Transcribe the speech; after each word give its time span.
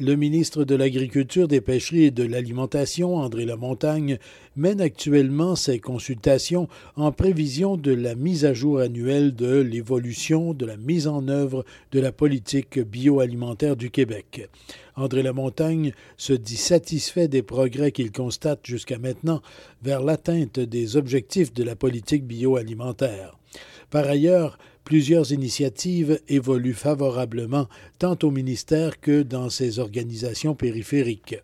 Le 0.00 0.16
ministre 0.16 0.64
de 0.64 0.74
l'Agriculture, 0.74 1.46
des 1.46 1.60
Pêcheries 1.60 2.06
et 2.06 2.10
de 2.10 2.24
l'Alimentation, 2.24 3.14
André 3.14 3.44
Lamontagne, 3.44 4.18
mène 4.56 4.80
actuellement 4.80 5.54
ses 5.54 5.78
consultations 5.78 6.68
en 6.96 7.12
prévision 7.12 7.76
de 7.76 7.92
la 7.92 8.16
mise 8.16 8.44
à 8.44 8.54
jour 8.54 8.80
annuelle 8.80 9.36
de 9.36 9.60
l'évolution 9.60 10.52
de 10.52 10.66
la 10.66 10.76
mise 10.76 11.06
en 11.06 11.28
œuvre 11.28 11.64
de 11.92 12.00
la 12.00 12.10
politique 12.10 12.80
bioalimentaire 12.80 13.76
du 13.76 13.92
Québec. 13.92 14.48
André 14.96 15.22
Lamontagne 15.22 15.92
se 16.16 16.32
dit 16.32 16.56
satisfait 16.56 17.28
des 17.28 17.42
progrès 17.42 17.92
qu'il 17.92 18.10
constate 18.10 18.66
jusqu'à 18.66 18.98
maintenant 18.98 19.42
vers 19.84 20.02
l'atteinte 20.02 20.58
des 20.58 20.96
objectifs 20.96 21.54
de 21.54 21.62
la 21.62 21.76
politique 21.76 22.26
bioalimentaire. 22.26 23.38
Par 23.90 24.08
ailleurs, 24.08 24.58
plusieurs 24.84 25.32
initiatives 25.32 26.20
évoluent 26.28 26.74
favorablement 26.74 27.68
tant 27.98 28.16
au 28.22 28.30
ministère 28.30 29.00
que 29.00 29.22
dans 29.22 29.50
ses 29.50 29.78
organisations 29.78 30.54
périphériques. 30.54 31.36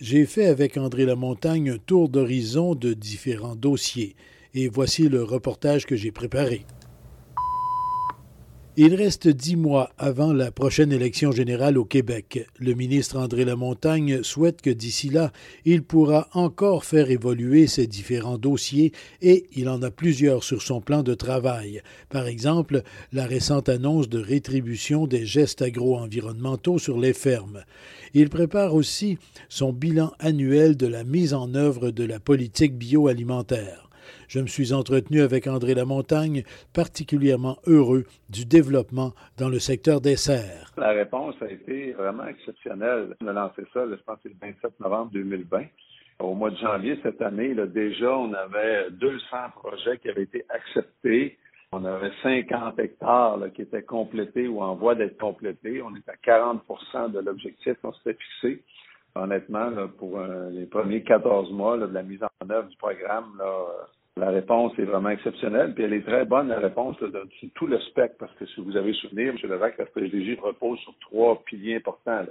J'ai 0.00 0.26
fait 0.26 0.46
avec 0.46 0.76
André 0.76 1.06
Lamontagne 1.06 1.70
un 1.70 1.78
tour 1.78 2.08
d'horizon 2.08 2.74
de 2.74 2.92
différents 2.92 3.56
dossiers, 3.56 4.14
et 4.54 4.68
voici 4.68 5.08
le 5.08 5.22
reportage 5.22 5.86
que 5.86 5.96
j'ai 5.96 6.12
préparé. 6.12 6.64
Il 8.80 8.94
reste 8.94 9.26
dix 9.26 9.56
mois 9.56 9.90
avant 9.98 10.32
la 10.32 10.52
prochaine 10.52 10.92
élection 10.92 11.32
générale 11.32 11.78
au 11.78 11.84
Québec. 11.84 12.46
Le 12.60 12.74
ministre 12.74 13.18
André 13.18 13.44
Lamontagne 13.44 14.22
souhaite 14.22 14.62
que 14.62 14.70
d'ici 14.70 15.08
là, 15.08 15.32
il 15.64 15.82
pourra 15.82 16.28
encore 16.32 16.84
faire 16.84 17.10
évoluer 17.10 17.66
ses 17.66 17.88
différents 17.88 18.38
dossiers 18.38 18.92
et 19.20 19.46
il 19.56 19.68
en 19.68 19.82
a 19.82 19.90
plusieurs 19.90 20.44
sur 20.44 20.62
son 20.62 20.80
plan 20.80 21.02
de 21.02 21.14
travail. 21.14 21.82
Par 22.08 22.28
exemple, 22.28 22.84
la 23.12 23.26
récente 23.26 23.68
annonce 23.68 24.08
de 24.08 24.20
rétribution 24.20 25.08
des 25.08 25.26
gestes 25.26 25.60
agro-environnementaux 25.60 26.78
sur 26.78 27.00
les 27.00 27.14
fermes. 27.14 27.64
Il 28.14 28.28
prépare 28.28 28.76
aussi 28.76 29.18
son 29.48 29.72
bilan 29.72 30.12
annuel 30.20 30.76
de 30.76 30.86
la 30.86 31.02
mise 31.02 31.34
en 31.34 31.52
œuvre 31.56 31.90
de 31.90 32.04
la 32.04 32.20
politique 32.20 32.78
bioalimentaire. 32.78 33.87
Je 34.28 34.40
me 34.40 34.46
suis 34.46 34.74
entretenu 34.74 35.22
avec 35.22 35.46
André 35.46 35.74
Lamontagne, 35.74 36.42
particulièrement 36.74 37.56
heureux 37.66 38.04
du 38.28 38.44
développement 38.44 39.12
dans 39.38 39.48
le 39.48 39.58
secteur 39.58 40.02
des 40.02 40.16
serres. 40.16 40.70
La 40.76 40.90
réponse 40.90 41.34
a 41.40 41.50
été 41.50 41.92
vraiment 41.92 42.26
exceptionnelle. 42.26 43.16
On 43.22 43.26
a 43.28 43.32
lancé 43.32 43.62
ça, 43.72 43.86
je 43.88 43.94
pense 43.94 44.18
le 44.26 44.32
27 44.38 44.80
novembre 44.80 45.12
2020. 45.12 45.62
Au 46.18 46.34
mois 46.34 46.50
de 46.50 46.58
janvier 46.58 46.98
cette 47.02 47.22
année, 47.22 47.54
déjà, 47.68 48.18
on 48.18 48.34
avait 48.34 48.90
200 48.90 49.18
projets 49.54 49.96
qui 49.96 50.10
avaient 50.10 50.24
été 50.24 50.44
acceptés. 50.50 51.38
On 51.72 51.82
avait 51.86 52.10
50 52.22 52.78
hectares 52.80 53.38
qui 53.54 53.62
étaient 53.62 53.82
complétés 53.82 54.46
ou 54.46 54.60
en 54.60 54.74
voie 54.74 54.94
d'être 54.94 55.16
complétés. 55.16 55.80
On 55.80 55.94
est 55.96 56.06
à 56.06 56.16
40% 56.16 57.12
de 57.12 57.20
l'objectif 57.20 57.74
qu'on 57.80 57.94
s'était 57.94 58.18
fixé. 58.42 58.62
Honnêtement, 59.14 59.70
pour 59.98 60.20
les 60.50 60.66
premiers 60.66 61.02
14 61.02 61.50
mois 61.50 61.78
de 61.78 61.86
la 61.86 62.02
mise 62.02 62.22
en 62.22 62.50
œuvre 62.50 62.68
du 62.68 62.76
programme, 62.76 63.40
la 64.18 64.30
réponse 64.30 64.72
est 64.78 64.84
vraiment 64.84 65.10
exceptionnelle, 65.10 65.74
puis 65.74 65.84
elle 65.84 65.92
est 65.92 66.06
très 66.06 66.24
bonne, 66.24 66.48
la 66.48 66.58
réponse, 66.58 66.98
de, 67.00 67.22
tout 67.54 67.66
le 67.66 67.78
spectre, 67.80 68.16
parce 68.18 68.32
que 68.34 68.46
si 68.46 68.60
vous 68.60 68.76
avez 68.76 68.92
souvenir, 68.94 69.32
M. 69.32 69.50
Levac, 69.50 69.78
la 69.78 69.86
stratégie 69.86 70.34
repose 70.34 70.78
sur 70.80 70.94
trois 71.00 71.42
piliers 71.44 71.76
importants. 71.76 72.26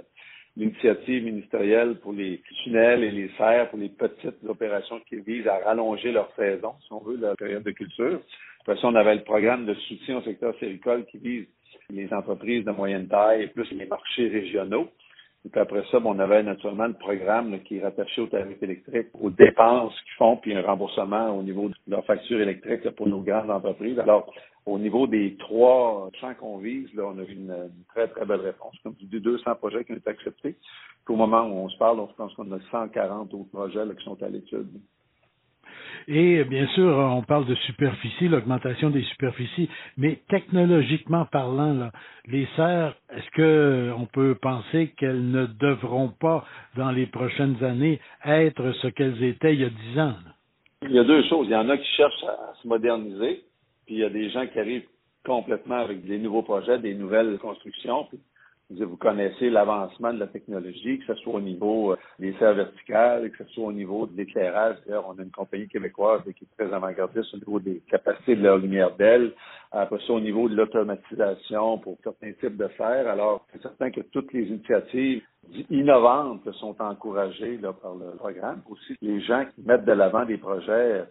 L'initiative 0.56 1.24
ministérielle 1.24 1.96
pour 1.96 2.12
les 2.12 2.42
tunnels 2.62 3.04
et 3.04 3.10
les 3.10 3.30
serres, 3.38 3.70
pour 3.70 3.78
les 3.78 3.90
petites 3.90 4.44
opérations 4.46 5.00
qui 5.08 5.16
visent 5.16 5.46
à 5.46 5.58
rallonger 5.64 6.12
leur 6.12 6.30
saison, 6.34 6.74
si 6.86 6.92
on 6.92 7.00
veut, 7.00 7.16
la 7.16 7.34
période 7.36 7.62
de 7.62 7.70
culture. 7.70 8.20
Après 8.60 8.76
ça, 8.80 8.88
on 8.88 8.94
avait 8.94 9.14
le 9.14 9.22
programme 9.22 9.66
de 9.66 9.74
soutien 9.74 10.18
au 10.18 10.22
secteur 10.22 10.54
séricole 10.58 11.06
qui 11.06 11.18
vise 11.18 11.46
les 11.90 12.12
entreprises 12.12 12.64
de 12.64 12.70
moyenne 12.72 13.08
taille, 13.08 13.46
plus 13.48 13.70
les 13.72 13.86
marchés 13.86 14.28
régionaux. 14.28 14.88
Et 15.44 15.50
puis 15.50 15.60
après 15.60 15.84
ça, 15.90 15.98
on 16.04 16.18
avait 16.18 16.42
naturellement 16.42 16.88
le 16.88 16.94
programme 16.94 17.60
qui 17.62 17.76
est 17.76 17.82
rattaché 17.82 18.20
au 18.20 18.26
tarif 18.26 18.60
électrique, 18.62 19.08
aux 19.14 19.30
dépenses 19.30 19.94
qu'ils 20.02 20.14
font, 20.18 20.36
puis 20.36 20.54
un 20.54 20.62
remboursement 20.62 21.30
au 21.30 21.42
niveau 21.42 21.68
de 21.68 21.74
leur 21.86 22.04
facture 22.04 22.40
électrique 22.40 22.88
pour 22.90 23.08
nos 23.08 23.20
grandes 23.20 23.50
entreprises. 23.50 23.98
Alors, 23.98 24.32
au 24.66 24.78
niveau 24.78 25.06
des 25.06 25.36
trois 25.38 26.10
champs 26.20 26.34
qu'on 26.34 26.58
vise, 26.58 26.92
là, 26.94 27.04
on 27.06 27.18
a 27.18 27.22
eu 27.22 27.32
une, 27.32 27.70
très, 27.88 28.08
très 28.08 28.26
belle 28.26 28.40
réponse. 28.40 28.74
Comme 28.82 28.96
tu 28.96 29.06
dis, 29.06 29.20
200 29.20 29.54
projets 29.54 29.84
qui 29.84 29.92
ont 29.92 29.96
été 29.96 30.10
acceptés. 30.10 30.56
Puis 31.04 31.14
au 31.14 31.16
moment 31.16 31.46
où 31.46 31.52
on 31.52 31.68
se 31.68 31.78
parle, 31.78 32.00
on 32.00 32.06
pense 32.08 32.34
qu'on 32.34 32.50
a 32.52 32.60
140 32.70 33.32
autres 33.32 33.50
projets 33.50 33.84
qui 33.96 34.04
sont 34.04 34.22
à 34.22 34.28
l'étude. 34.28 34.68
Et 36.10 36.42
bien 36.44 36.66
sûr, 36.68 36.86
on 36.86 37.20
parle 37.20 37.44
de 37.44 37.54
superficie, 37.54 38.28
l'augmentation 38.28 38.88
des 38.88 39.02
superficies, 39.02 39.68
mais 39.98 40.20
technologiquement 40.30 41.26
parlant, 41.26 41.90
les 42.26 42.48
serres, 42.56 42.96
est-ce 43.14 43.92
qu'on 43.92 44.06
peut 44.06 44.34
penser 44.40 44.94
qu'elles 44.96 45.30
ne 45.30 45.44
devront 45.44 46.08
pas, 46.08 46.46
dans 46.78 46.90
les 46.90 47.04
prochaines 47.04 47.62
années, 47.62 48.00
être 48.24 48.72
ce 48.80 48.88
qu'elles 48.88 49.22
étaient 49.22 49.52
il 49.52 49.60
y 49.60 49.64
a 49.64 49.68
dix 49.68 50.00
ans? 50.00 50.14
Il 50.80 50.92
y 50.92 50.98
a 50.98 51.04
deux 51.04 51.22
choses. 51.24 51.46
Il 51.48 51.52
y 51.52 51.56
en 51.56 51.68
a 51.68 51.76
qui 51.76 51.88
cherchent 51.94 52.24
à 52.24 52.54
se 52.62 52.66
moderniser, 52.66 53.42
puis 53.84 53.96
il 53.96 53.98
y 53.98 54.04
a 54.04 54.08
des 54.08 54.30
gens 54.30 54.46
qui 54.46 54.58
arrivent 54.58 54.88
complètement 55.26 55.76
avec 55.76 56.06
des 56.06 56.18
nouveaux 56.18 56.42
projets, 56.42 56.78
des 56.78 56.94
nouvelles 56.94 57.36
constructions. 57.38 58.06
Vous 58.70 58.96
connaissez 58.96 59.48
l'avancement 59.48 60.12
de 60.12 60.18
la 60.18 60.26
technologie, 60.26 60.98
que 60.98 61.06
ce 61.06 61.14
soit 61.22 61.34
au 61.34 61.40
niveau 61.40 61.92
euh, 61.92 61.96
des 62.18 62.34
serres 62.34 62.54
verticales, 62.54 63.30
que 63.30 63.44
ce 63.44 63.50
soit 63.52 63.64
au 63.64 63.72
niveau 63.72 64.06
de 64.06 64.16
l'éclairage. 64.16 64.76
D'ailleurs, 64.86 65.06
on 65.08 65.18
a 65.18 65.22
une 65.22 65.30
compagnie 65.30 65.68
québécoise 65.68 66.20
qui 66.24 66.44
est 66.44 66.56
très 66.64 66.74
avant-gardiste 66.74 67.32
au 67.34 67.38
niveau 67.38 67.60
des 67.60 67.80
capacités 67.90 68.36
de 68.36 68.42
leur 68.42 68.58
lumière 68.58 68.94
d'aile. 68.96 69.32
Après 69.72 69.98
ça, 70.06 70.12
au 70.12 70.20
niveau 70.20 70.48
de 70.48 70.54
l'automatisation 70.54 71.78
pour 71.78 71.96
certains 72.04 72.32
types 72.32 72.56
de 72.56 72.68
serres. 72.76 73.08
Alors, 73.08 73.46
c'est 73.52 73.62
certain 73.62 73.90
que 73.90 74.02
toutes 74.02 74.32
les 74.32 74.44
initiatives 74.44 75.22
innovantes 75.70 76.50
sont 76.52 76.76
encouragées 76.80 77.58
par 77.80 77.94
le 77.94 78.16
programme. 78.16 78.60
Aussi, 78.68 78.96
les 79.00 79.20
gens 79.20 79.46
qui 79.46 79.62
mettent 79.66 79.86
de 79.86 79.92
l'avant 79.92 80.26
des 80.26 80.36
projets 80.36 81.04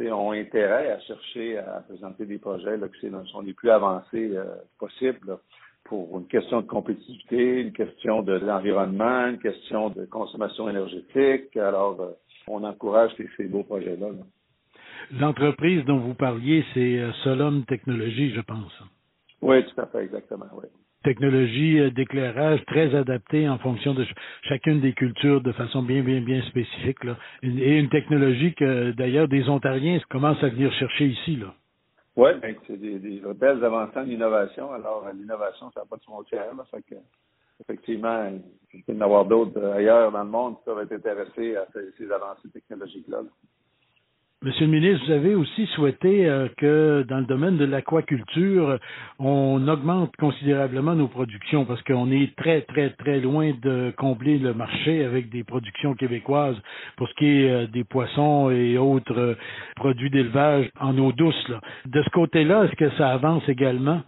ont 0.00 0.32
intérêt 0.32 0.90
à 0.90 1.00
chercher 1.00 1.58
à 1.58 1.82
présenter 1.86 2.26
des 2.26 2.38
projets 2.38 2.76
là, 2.76 2.88
qui 2.88 3.10
sont 3.30 3.40
les 3.40 3.52
plus 3.52 3.70
avancés 3.70 4.32
euh, 4.34 4.44
possibles 4.78 5.38
pour 5.84 6.18
une 6.18 6.26
question 6.26 6.62
de 6.62 6.66
compétitivité, 6.66 7.60
une 7.60 7.72
question 7.72 8.22
de 8.22 8.32
l'environnement, 8.32 9.26
une 9.28 9.38
question 9.38 9.90
de 9.90 10.06
consommation 10.06 10.68
énergétique. 10.68 11.56
Alors, 11.56 12.00
euh, 12.00 12.12
on 12.48 12.64
encourage 12.64 13.10
ces, 13.36 13.44
beaux 13.44 13.62
projets-là. 13.62 14.08
L'entreprise 15.18 15.84
dont 15.84 15.98
vous 15.98 16.14
parliez, 16.14 16.64
c'est 16.72 16.98
euh, 16.98 17.12
Solom 17.24 17.64
Technologies, 17.66 18.32
je 18.34 18.40
pense. 18.40 18.72
Oui, 19.42 19.62
tout 19.66 19.80
à 19.80 19.86
fait, 19.86 20.04
exactement, 20.04 20.46
oui. 20.54 20.66
Technologie 21.04 21.80
euh, 21.80 21.90
d'éclairage 21.90 22.64
très 22.64 22.94
adaptée 22.94 23.46
en 23.46 23.58
fonction 23.58 23.92
de 23.92 24.06
chacune 24.48 24.80
des 24.80 24.94
cultures 24.94 25.42
de 25.42 25.52
façon 25.52 25.82
bien, 25.82 26.02
bien, 26.02 26.22
bien 26.22 26.40
spécifique. 26.42 27.04
Là. 27.04 27.18
Et 27.42 27.78
une 27.78 27.90
technologie 27.90 28.54
que, 28.54 28.92
d'ailleurs, 28.92 29.28
des 29.28 29.46
Ontariens 29.50 30.00
commencent 30.08 30.42
à 30.42 30.48
venir 30.48 30.72
chercher 30.72 31.06
ici. 31.08 31.36
Là. 31.36 31.54
Oui, 32.16 32.30
ben, 32.40 32.54
c'est 32.66 32.76
des, 32.76 32.98
des, 32.98 33.20
belles 33.34 33.64
avancées 33.64 33.98
en 33.98 34.06
innovation. 34.06 34.72
Alors, 34.72 35.08
l'innovation, 35.12 35.70
ça 35.72 35.80
n'a 35.80 35.86
pas 35.86 35.96
de 35.96 36.02
frontières. 36.02 36.54
Là, 36.54 36.64
fait 36.70 36.82
que, 36.82 36.94
effectivement, 37.60 38.30
il 38.72 38.84
peut 38.84 38.92
y 38.92 38.96
en 38.96 39.00
avoir 39.00 39.24
d'autres 39.24 39.62
ailleurs 39.72 40.12
dans 40.12 40.22
le 40.22 40.30
monde 40.30 40.58
qui 40.58 40.64
peuvent 40.64 40.80
être 40.80 40.92
intéressés 40.92 41.56
à 41.56 41.66
ces, 41.98 42.10
avancées 42.12 42.50
technologiques-là. 42.50 43.22
là 43.22 43.28
Monsieur 44.44 44.66
le 44.66 44.72
ministre, 44.72 45.06
vous 45.06 45.12
avez 45.12 45.34
aussi 45.34 45.64
souhaité 45.68 46.28
euh, 46.28 46.48
que 46.58 47.02
dans 47.08 47.16
le 47.16 47.24
domaine 47.24 47.56
de 47.56 47.64
l'aquaculture, 47.64 48.78
on 49.18 49.66
augmente 49.68 50.14
considérablement 50.16 50.94
nos 50.94 51.08
productions 51.08 51.64
parce 51.64 51.80
qu'on 51.84 52.10
est 52.10 52.36
très, 52.36 52.60
très, 52.60 52.90
très 52.90 53.20
loin 53.20 53.52
de 53.62 53.90
combler 53.96 54.36
le 54.36 54.52
marché 54.52 55.02
avec 55.02 55.30
des 55.30 55.44
productions 55.44 55.94
québécoises 55.94 56.58
pour 56.98 57.08
ce 57.08 57.14
qui 57.14 57.24
est 57.24 57.50
euh, 57.50 57.66
des 57.68 57.84
poissons 57.84 58.50
et 58.50 58.76
autres 58.76 59.18
euh, 59.18 59.34
produits 59.76 60.10
d'élevage 60.10 60.68
en 60.78 60.98
eau 60.98 61.12
douce. 61.12 61.50
De 61.86 62.02
ce 62.02 62.10
côté-là, 62.10 62.64
est-ce 62.64 62.76
que 62.76 62.90
ça 62.98 63.12
avance 63.12 63.48
également? 63.48 64.02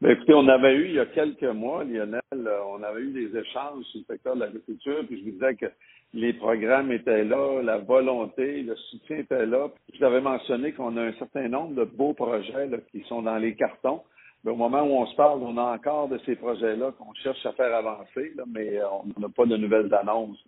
Ben, 0.00 0.10
écoutez, 0.10 0.34
on 0.34 0.48
avait 0.48 0.74
eu 0.74 0.86
il 0.86 0.94
y 0.94 0.98
a 0.98 1.06
quelques 1.06 1.44
mois, 1.44 1.84
Lionel, 1.84 2.20
on 2.66 2.82
avait 2.82 3.02
eu 3.02 3.12
des 3.12 3.38
échanges 3.38 3.84
sur 3.92 4.00
le 4.00 4.12
secteur 4.12 4.34
de 4.34 4.40
l'agriculture, 4.40 5.04
puis 5.06 5.20
je 5.20 5.24
vous 5.24 5.30
disais 5.30 5.54
que 5.54 5.66
les 6.14 6.32
programmes 6.34 6.92
étaient 6.92 7.24
là, 7.24 7.62
la 7.62 7.78
volonté, 7.78 8.62
le 8.62 8.76
soutien 8.76 9.18
était 9.18 9.46
là. 9.46 9.68
Je 9.92 9.98
vous 9.98 10.04
avais 10.04 10.20
mentionné 10.20 10.72
qu'on 10.72 10.96
a 10.96 11.02
un 11.02 11.12
certain 11.14 11.48
nombre 11.48 11.74
de 11.74 11.84
beaux 11.84 12.12
projets 12.12 12.68
qui 12.90 13.02
sont 13.04 13.22
dans 13.22 13.38
les 13.38 13.54
cartons. 13.54 14.02
Mais 14.44 14.50
au 14.50 14.56
moment 14.56 14.82
où 14.82 14.96
on 14.96 15.06
se 15.06 15.16
parle, 15.16 15.40
on 15.42 15.56
a 15.56 15.74
encore 15.74 16.08
de 16.08 16.18
ces 16.26 16.36
projets-là 16.36 16.92
qu'on 16.98 17.14
cherche 17.14 17.44
à 17.46 17.52
faire 17.52 17.74
avancer, 17.74 18.32
mais 18.46 18.80
on 18.84 19.20
n'a 19.20 19.28
pas 19.28 19.46
de 19.46 19.56
nouvelles 19.56 19.92
annonces. 19.94 20.44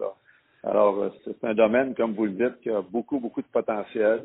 Alors, 0.64 0.98
euh, 0.98 1.10
c'est 1.24 1.44
un 1.44 1.54
domaine, 1.54 1.94
comme 1.94 2.14
vous 2.14 2.24
le 2.24 2.32
dites, 2.32 2.60
qui 2.62 2.70
a 2.70 2.80
beaucoup, 2.80 3.20
beaucoup 3.20 3.42
de 3.42 3.46
potentiel. 3.46 4.24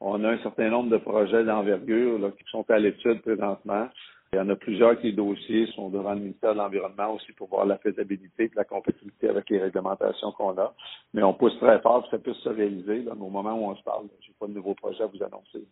On 0.00 0.22
a 0.24 0.30
un 0.30 0.38
certain 0.38 0.70
nombre 0.70 0.90
de 0.90 0.96
projets 0.96 1.44
d'envergure 1.44 2.32
qui 2.36 2.44
sont 2.50 2.64
à 2.70 2.78
l'étude 2.78 3.22
présentement. 3.22 3.88
Il 4.34 4.38
y 4.38 4.40
en 4.40 4.48
a 4.48 4.56
plusieurs 4.56 4.98
qui 4.98 5.06
les 5.06 5.12
dossiers 5.12 5.68
sont 5.76 5.90
devant 5.90 6.12
le 6.12 6.18
ministère 6.18 6.54
de 6.54 6.58
l'Environnement 6.58 7.14
aussi 7.14 7.30
pour 7.34 7.46
voir 7.48 7.66
la 7.66 7.78
faisabilité 7.78 8.46
et 8.46 8.50
la 8.56 8.64
compatibilité 8.64 9.28
avec 9.28 9.48
les 9.48 9.60
réglementations 9.60 10.32
qu'on 10.32 10.58
a. 10.58 10.74
Mais 11.12 11.22
on 11.22 11.34
pousse 11.34 11.56
très 11.60 11.80
fort 11.82 12.00
pour 12.00 12.10
que 12.10 12.16
ça 12.16 12.18
puisse 12.20 12.38
se 12.38 12.48
réaliser. 12.48 13.02
Là, 13.02 13.12
au 13.12 13.30
moment 13.30 13.54
où 13.54 13.70
on 13.70 13.76
se 13.76 13.82
parle, 13.84 14.06
je 14.20 14.26
n'ai 14.26 14.34
pas 14.40 14.48
de 14.48 14.54
nouveaux 14.54 14.74
projets 14.74 15.04
à 15.04 15.06
vous 15.06 15.22
annoncer. 15.22 15.64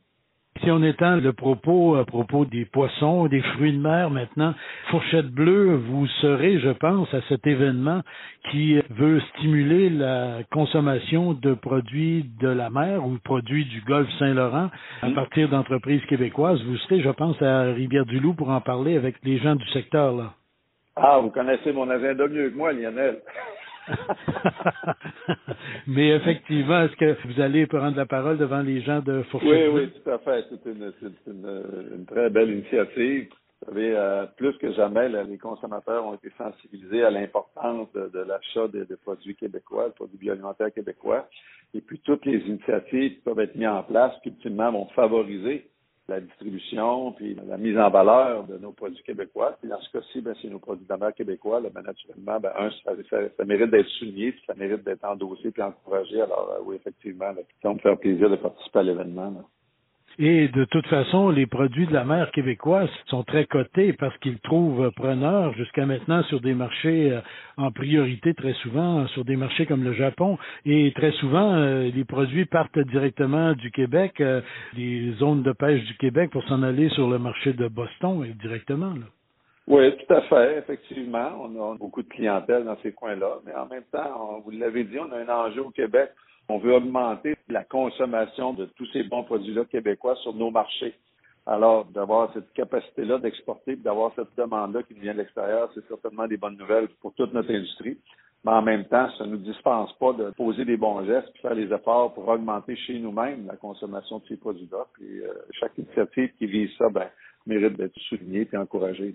Si 0.62 0.70
on 0.70 0.81
étend 0.85 1.17
le 1.17 1.32
propos 1.32 1.97
à 1.97 2.05
propos 2.05 2.44
des 2.44 2.64
poissons, 2.64 3.26
des 3.26 3.41
fruits 3.41 3.73
de 3.73 3.79
mer 3.79 4.11
maintenant, 4.11 4.55
Fourchette 4.91 5.26
Bleue, 5.26 5.75
vous 5.75 6.06
serez, 6.20 6.61
je 6.61 6.70
pense, 6.70 7.12
à 7.12 7.20
cet 7.29 7.49
événement 7.49 8.03
qui 8.50 8.79
veut 8.91 9.20
stimuler 9.35 9.91
la 9.91 10.38
consommation 10.53 11.32
de 11.32 11.55
produits 11.55 12.31
de 12.41 12.49
la 12.49 12.70
mer 12.70 13.05
ou 13.05 13.19
produits 13.25 13.64
du 13.64 13.81
golfe 13.81 14.11
Saint-Laurent 14.20 14.70
à 15.03 15.09
mm. 15.09 15.14
partir 15.14 15.49
d'entreprises 15.49 16.05
québécoises. 16.06 16.62
Vous 16.64 16.76
serez, 16.76 17.00
je 17.00 17.11
pense, 17.11 17.41
à 17.43 17.62
Rivière-du-Loup 17.73 18.35
pour 18.35 18.50
en 18.50 18.61
parler 18.61 18.97
avec 18.97 19.17
les 19.25 19.38
gens 19.38 19.56
du 19.56 19.67
secteur. 19.70 20.14
là. 20.14 20.35
Ah, 20.94 21.19
vous 21.20 21.31
connaissez 21.31 21.73
mon 21.73 21.91
agenda 21.91 22.29
mieux 22.29 22.50
que 22.50 22.56
moi, 22.56 22.73
Lionel. 22.73 23.19
Mais 25.86 26.10
effectivement, 26.10 26.82
est-ce 26.82 26.96
que 26.96 27.16
vous 27.28 27.40
allez 27.40 27.66
prendre 27.66 27.96
la 27.96 28.06
parole 28.06 28.38
devant 28.38 28.60
les 28.62 28.80
gens 28.82 29.00
de 29.00 29.22
Fourchette? 29.24 29.50
Oui, 29.50 29.66
oui, 29.72 29.90
tout 29.90 30.10
à 30.10 30.18
fait. 30.18 30.44
C'est 30.50 30.70
une, 30.70 30.92
une, 31.26 32.06
très 32.06 32.30
belle 32.30 32.50
initiative. 32.50 33.28
Vous 33.60 33.68
savez, 33.68 33.94
euh, 33.94 34.26
plus 34.36 34.56
que 34.58 34.72
jamais, 34.72 35.08
les 35.08 35.38
consommateurs 35.38 36.04
ont 36.04 36.14
été 36.14 36.30
sensibilisés 36.36 37.04
à 37.04 37.10
l'importance 37.10 37.92
de, 37.92 38.18
l'achat 38.18 38.66
de, 38.68 38.94
produits 38.96 39.36
québécois, 39.36 39.88
de 39.88 39.94
produits 39.94 40.18
bioalimentaires 40.18 40.72
québécois. 40.72 41.28
Et 41.74 41.80
puis, 41.80 42.00
toutes 42.00 42.26
les 42.26 42.38
initiatives 42.38 43.14
qui 43.14 43.20
peuvent 43.24 43.38
être 43.40 43.54
mises 43.54 43.68
en 43.68 43.82
place, 43.84 44.12
qui 44.22 44.30
ultimement 44.30 44.72
vont 44.72 44.86
favoriser 44.88 45.70
la 46.12 46.20
distribution, 46.20 47.12
puis 47.12 47.37
la 47.49 47.56
mise 47.56 47.79
en 47.79 47.91
valeur 47.91 48.44
de 48.44 48.59
nos 48.59 48.73
produits 48.73 49.03
québécois. 49.03 49.56
Puis 49.61 49.69
dans 49.69 49.81
ce 49.81 49.91
cas-ci, 49.91 50.20
ben, 50.20 50.35
c'est 50.41 50.49
nos 50.49 50.59
produits 50.59 50.87
de 50.87 50.94
mer 50.94 51.14
québécois. 51.14 51.61
Ben, 51.61 51.82
naturellement, 51.82 52.41
ben, 52.41 52.53
un, 52.56 52.70
ça, 53.11 53.44
mérite 53.44 53.70
d'être 53.70 53.88
souligné, 53.99 54.35
ça 54.47 54.55
mérite 54.55 54.85
d'être 54.85 55.05
endossé 55.05 55.50
puis 55.50 55.62
encouragé. 55.62 56.20
Alors 56.20 56.56
euh, 56.59 56.62
oui, 56.64 56.76
effectivement, 56.76 57.32
là, 57.32 57.43
ça 57.62 57.73
me 57.73 57.79
faire 57.79 57.99
plaisir 57.99 58.31
de 58.31 58.37
participer 58.37 58.79
à 58.81 58.82
l'événement. 58.82 59.44
Et 60.19 60.49
de 60.49 60.64
toute 60.67 60.87
façon, 60.88 61.31
les 61.31 61.47
produits 61.47 61.87
de 61.87 61.93
la 61.93 62.05
mer 62.05 62.31
québécoise 62.32 62.91
sont 63.06 63.23
très 63.23 63.47
cotés 63.47 63.94
parce 63.94 64.17
qu'ils 64.19 64.38
trouvent 64.41 64.91
preneurs 64.91 65.55
jusqu'à 65.55 65.87
maintenant 65.87 66.23
sur 66.25 66.41
des 66.41 66.53
marchés 66.55 67.12
euh, 67.12 67.20
en 67.56 67.70
priorité 67.70 68.35
très 68.35 68.53
souvent, 68.55 69.06
sur 69.09 69.25
des 69.25 69.37
marchés 69.37 69.64
comme 69.64 69.85
le 69.85 69.94
Japon. 69.94 70.38
Et 70.67 70.93
très 70.94 71.12
souvent, 71.12 71.55
euh, 71.55 71.91
les 71.94 72.05
produits 72.05 72.44
partent 72.44 72.79
directement 72.79 73.55
du 73.55 73.70
Québec, 73.70 74.20
euh, 74.20 74.43
des 74.75 75.12
zones 75.19 75.43
de 75.43 75.53
pêche 75.53 75.82
du 75.85 75.97
Québec 75.97 76.31
pour 76.31 76.44
s'en 76.44 76.62
aller 76.62 76.91
sur 76.91 77.09
le 77.09 77.19
marché 77.19 77.55
de 77.55 77.69
Boston 77.69 78.26
directement. 78.43 78.91
Là. 78.91 79.06
Oui, 79.67 79.97
tout 79.97 80.14
à 80.14 80.20
fait, 80.23 80.59
effectivement. 80.59 81.31
On 81.41 81.73
a 81.73 81.76
beaucoup 81.79 82.03
de 82.03 82.09
clientèle 82.09 82.64
dans 82.64 82.76
ces 82.82 82.93
coins-là, 82.93 83.38
mais 83.47 83.55
en 83.55 83.67
même 83.67 83.85
temps, 83.91 84.43
vous 84.44 84.50
l'avez 84.50 84.85
dit, 84.85 84.99
on 84.99 85.11
a 85.12 85.19
un 85.19 85.47
enjeu 85.47 85.62
au 85.62 85.70
Québec 85.70 86.11
on 86.48 86.58
veut 86.58 86.74
augmenter 86.74 87.36
la 87.48 87.64
consommation 87.64 88.52
de 88.52 88.66
tous 88.76 88.86
ces 88.92 89.04
bons 89.04 89.24
produits-là 89.24 89.64
québécois 89.64 90.16
sur 90.16 90.34
nos 90.34 90.50
marchés. 90.50 90.94
Alors, 91.46 91.86
d'avoir 91.86 92.32
cette 92.34 92.52
capacité-là 92.52 93.18
d'exporter, 93.18 93.74
d'avoir 93.76 94.12
cette 94.14 94.36
demande-là 94.36 94.82
qui 94.84 94.94
vient 94.94 95.12
de 95.12 95.18
l'extérieur, 95.18 95.70
c'est 95.74 95.86
certainement 95.88 96.26
des 96.26 96.36
bonnes 96.36 96.56
nouvelles 96.56 96.88
pour 97.00 97.12
toute 97.14 97.32
notre 97.32 97.50
industrie. 97.50 97.98
Mais 98.44 98.52
en 98.52 98.62
même 98.62 98.84
temps, 98.86 99.08
ça 99.18 99.24
ne 99.24 99.32
nous 99.32 99.38
dispense 99.38 99.92
pas 99.98 100.12
de 100.12 100.30
poser 100.30 100.64
des 100.64 100.76
bons 100.76 101.04
gestes 101.04 101.28
et 101.34 101.38
faire 101.38 101.54
des 101.54 101.72
efforts 101.72 102.12
pour 102.12 102.28
augmenter 102.28 102.76
chez 102.76 102.98
nous-mêmes 102.98 103.46
la 103.46 103.56
consommation 103.56 104.18
de 104.18 104.24
ces 104.28 104.36
produits-là. 104.36 104.86
Puis 104.94 105.20
euh, 105.20 105.32
chaque 105.52 105.78
initiative 105.78 106.32
qui 106.38 106.46
vise 106.46 106.70
ça, 106.76 106.88
ben, 106.88 107.08
mérite 107.46 107.76
d'être 107.76 107.96
soulignée 108.08 108.48
et 108.52 108.56
encouragée. 108.56 109.14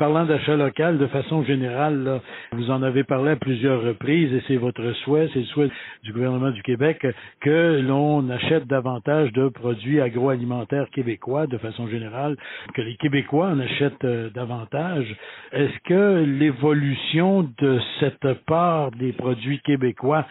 Parlant 0.00 0.24
d'achat 0.24 0.56
local, 0.56 0.96
de 0.96 1.06
façon 1.08 1.44
générale, 1.44 2.22
vous 2.52 2.70
en 2.70 2.82
avez 2.82 3.04
parlé 3.04 3.32
à 3.32 3.36
plusieurs 3.36 3.82
reprises 3.82 4.32
et 4.32 4.42
c'est 4.48 4.56
votre 4.56 4.92
souhait, 5.04 5.28
c'est 5.34 5.40
le 5.40 5.44
souhait 5.44 5.70
du 6.04 6.14
gouvernement 6.14 6.50
du 6.52 6.62
Québec 6.62 7.06
que 7.42 7.82
l'on 7.86 8.26
achète 8.30 8.66
davantage 8.66 9.30
de 9.34 9.50
produits 9.50 10.00
agroalimentaires 10.00 10.88
québécois 10.88 11.46
de 11.46 11.58
façon 11.58 11.86
générale, 11.86 12.38
que 12.72 12.80
les 12.80 12.96
Québécois 12.96 13.48
en 13.48 13.60
achètent 13.60 14.02
euh, 14.04 14.30
davantage. 14.30 15.14
Est-ce 15.52 15.78
que 15.84 16.24
l'évolution 16.24 17.46
de 17.58 17.78
cette 18.00 18.32
part 18.46 18.92
des 18.92 19.12
produits 19.12 19.60
québécois 19.60 20.24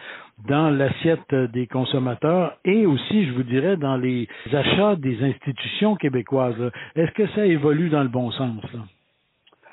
dans 0.48 0.70
l'assiette 0.70 1.32
des 1.52 1.68
consommateurs 1.68 2.56
et 2.64 2.86
aussi, 2.86 3.24
je 3.24 3.32
vous 3.34 3.44
dirais, 3.44 3.76
dans 3.76 3.96
les 3.96 4.26
achats 4.52 4.96
des 4.96 5.22
institutions 5.22 5.94
québécoises. 5.94 6.72
Est-ce 6.96 7.12
que 7.12 7.28
ça 7.36 7.46
évolue 7.46 7.88
dans 7.88 8.02
le 8.02 8.08
bon 8.08 8.32
sens? 8.32 8.64
Là? 8.74 8.80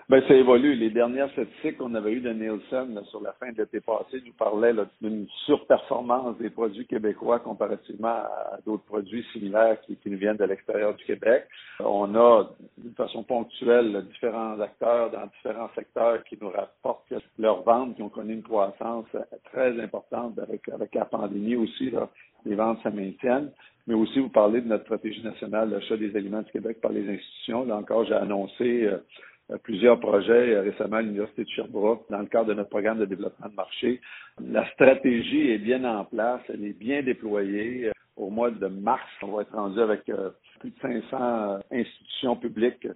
Ben, 0.09 0.23
ça 0.25 0.33
évolue. 0.35 0.73
Les 0.75 0.89
dernières 0.89 1.29
statistiques 1.31 1.79
qu'on 1.79 1.93
avait 1.93 2.13
eues 2.13 2.21
de 2.21 2.31
Nielsen 2.31 2.97
sur 3.09 3.21
la 3.21 3.33
fin 3.33 3.51
de 3.51 3.57
l'été 3.57 3.81
passé 3.81 4.23
nous 4.25 4.31
parlaient 4.31 4.71
d'une 5.01 5.27
surperformance 5.45 6.37
des 6.37 6.49
produits 6.49 6.87
québécois 6.87 7.39
comparativement 7.39 8.07
à 8.07 8.57
d'autres 8.65 8.85
produits 8.85 9.25
similaires 9.33 9.77
qui, 9.81 9.97
nous 10.05 10.17
viennent 10.17 10.37
de 10.37 10.45
l'extérieur 10.45 10.95
du 10.95 11.03
Québec. 11.03 11.43
On 11.81 12.15
a, 12.15 12.45
d'une 12.77 12.93
façon 12.93 13.23
ponctuelle, 13.23 14.05
différents 14.13 14.57
acteurs 14.61 15.11
dans 15.11 15.25
différents 15.25 15.71
secteurs 15.75 16.23
qui 16.23 16.37
nous 16.39 16.51
rapportent 16.51 17.13
leurs 17.37 17.63
ventes 17.63 17.97
qui 17.97 18.01
ont 18.01 18.07
connu 18.07 18.35
une 18.35 18.43
croissance 18.43 19.07
très 19.51 19.77
importante 19.77 20.39
avec, 20.39 20.69
avec 20.69 20.95
la 20.95 21.03
pandémie 21.03 21.57
aussi. 21.57 21.91
les 22.45 22.55
ventes 22.55 22.79
se 22.81 22.87
maintiennent 22.87 23.51
mais 23.87 23.93
aussi 23.93 24.19
vous 24.19 24.29
parlez 24.29 24.59
de 24.59 24.67
notre 24.67 24.83
stratégie 24.83 25.23
nationale 25.23 25.69
d'achat 25.69 25.95
des 25.95 26.13
aliments 26.15 26.41
du 26.41 26.51
Québec 26.51 26.79
par 26.81 26.91
les 26.91 27.07
institutions. 27.09 27.63
Là 27.63 27.77
encore, 27.77 28.03
j'ai 28.03 28.15
annoncé 28.15 28.83
euh, 28.83 28.97
plusieurs 29.63 29.99
projets 29.99 30.55
euh, 30.55 30.61
récemment 30.61 30.97
à 30.97 31.01
l'Université 31.01 31.43
de 31.43 31.49
Sherbrooke 31.49 32.05
dans 32.09 32.19
le 32.19 32.25
cadre 32.25 32.47
de 32.47 32.53
notre 32.53 32.69
programme 32.69 32.99
de 32.99 33.05
développement 33.05 33.49
de 33.49 33.55
marché. 33.55 34.01
La 34.43 34.69
stratégie 34.71 35.51
est 35.51 35.57
bien 35.57 35.83
en 35.85 36.05
place, 36.05 36.41
elle 36.49 36.65
est 36.65 36.77
bien 36.77 37.01
déployée. 37.03 37.87
Euh, 37.87 37.91
au 38.17 38.29
mois 38.31 38.49
de 38.49 38.67
mars, 38.67 39.07
on 39.21 39.27
va 39.27 39.43
être 39.43 39.53
rendu 39.53 39.79
avec 39.79 40.05
plus 40.59 40.71
de 40.71 40.79
500 40.81 41.59
institutions 41.71 42.35
publiques 42.35 42.87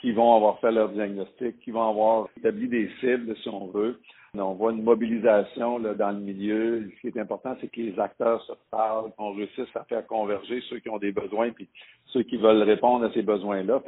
qui 0.00 0.10
vont 0.10 0.34
avoir 0.34 0.58
fait 0.58 0.72
leur 0.72 0.88
diagnostic, 0.88 1.60
qui 1.60 1.70
vont 1.70 1.88
avoir 1.88 2.28
établi 2.36 2.68
des 2.68 2.90
cibles, 3.00 3.36
si 3.36 3.48
on 3.48 3.68
veut. 3.68 4.00
On 4.36 4.54
voit 4.54 4.72
une 4.72 4.82
mobilisation 4.82 5.78
là, 5.78 5.94
dans 5.94 6.10
le 6.10 6.18
milieu. 6.18 6.90
Ce 6.96 7.00
qui 7.00 7.06
est 7.06 7.20
important, 7.20 7.56
c'est 7.60 7.68
que 7.68 7.80
les 7.80 7.98
acteurs 8.00 8.42
se 8.42 8.52
parlent, 8.70 9.12
qu'on 9.16 9.32
réussisse 9.32 9.74
à 9.76 9.84
faire 9.84 10.04
converger 10.06 10.60
ceux 10.68 10.80
qui 10.80 10.88
ont 10.88 10.98
des 10.98 11.12
besoins 11.12 11.50
puis 11.50 11.68
ceux 12.06 12.22
qui 12.24 12.36
veulent 12.36 12.62
répondre 12.62 13.04
à 13.04 13.12
ces 13.12 13.22
besoins-là. 13.22 13.80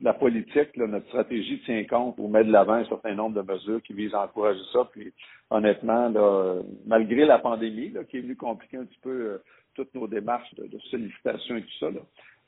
La 0.00 0.14
politique, 0.14 0.76
notre 0.76 1.06
stratégie 1.08 1.60
tient 1.64 1.84
compte 1.84 2.16
ou 2.18 2.28
met 2.28 2.44
de 2.44 2.52
l'avant 2.52 2.74
un 2.74 2.84
certain 2.84 3.14
nombre 3.14 3.42
de 3.42 3.52
mesures 3.52 3.82
qui 3.82 3.94
visent 3.94 4.14
à 4.14 4.22
encourager 4.24 4.60
ça. 4.72 4.88
Puis 4.92 5.12
honnêtement, 5.50 6.12
malgré 6.86 7.24
la 7.24 7.38
pandémie 7.38 7.92
qui 8.08 8.18
est 8.18 8.20
venue 8.20 8.36
compliquer 8.36 8.76
un 8.76 8.84
petit 8.84 9.00
peu 9.02 9.10
euh, 9.10 9.38
toutes 9.74 9.92
nos 9.94 10.06
démarches 10.06 10.54
de, 10.54 10.78
sollicitation 10.90 11.56
et 11.56 11.62
tout 11.62 11.78
ça, 11.80 11.88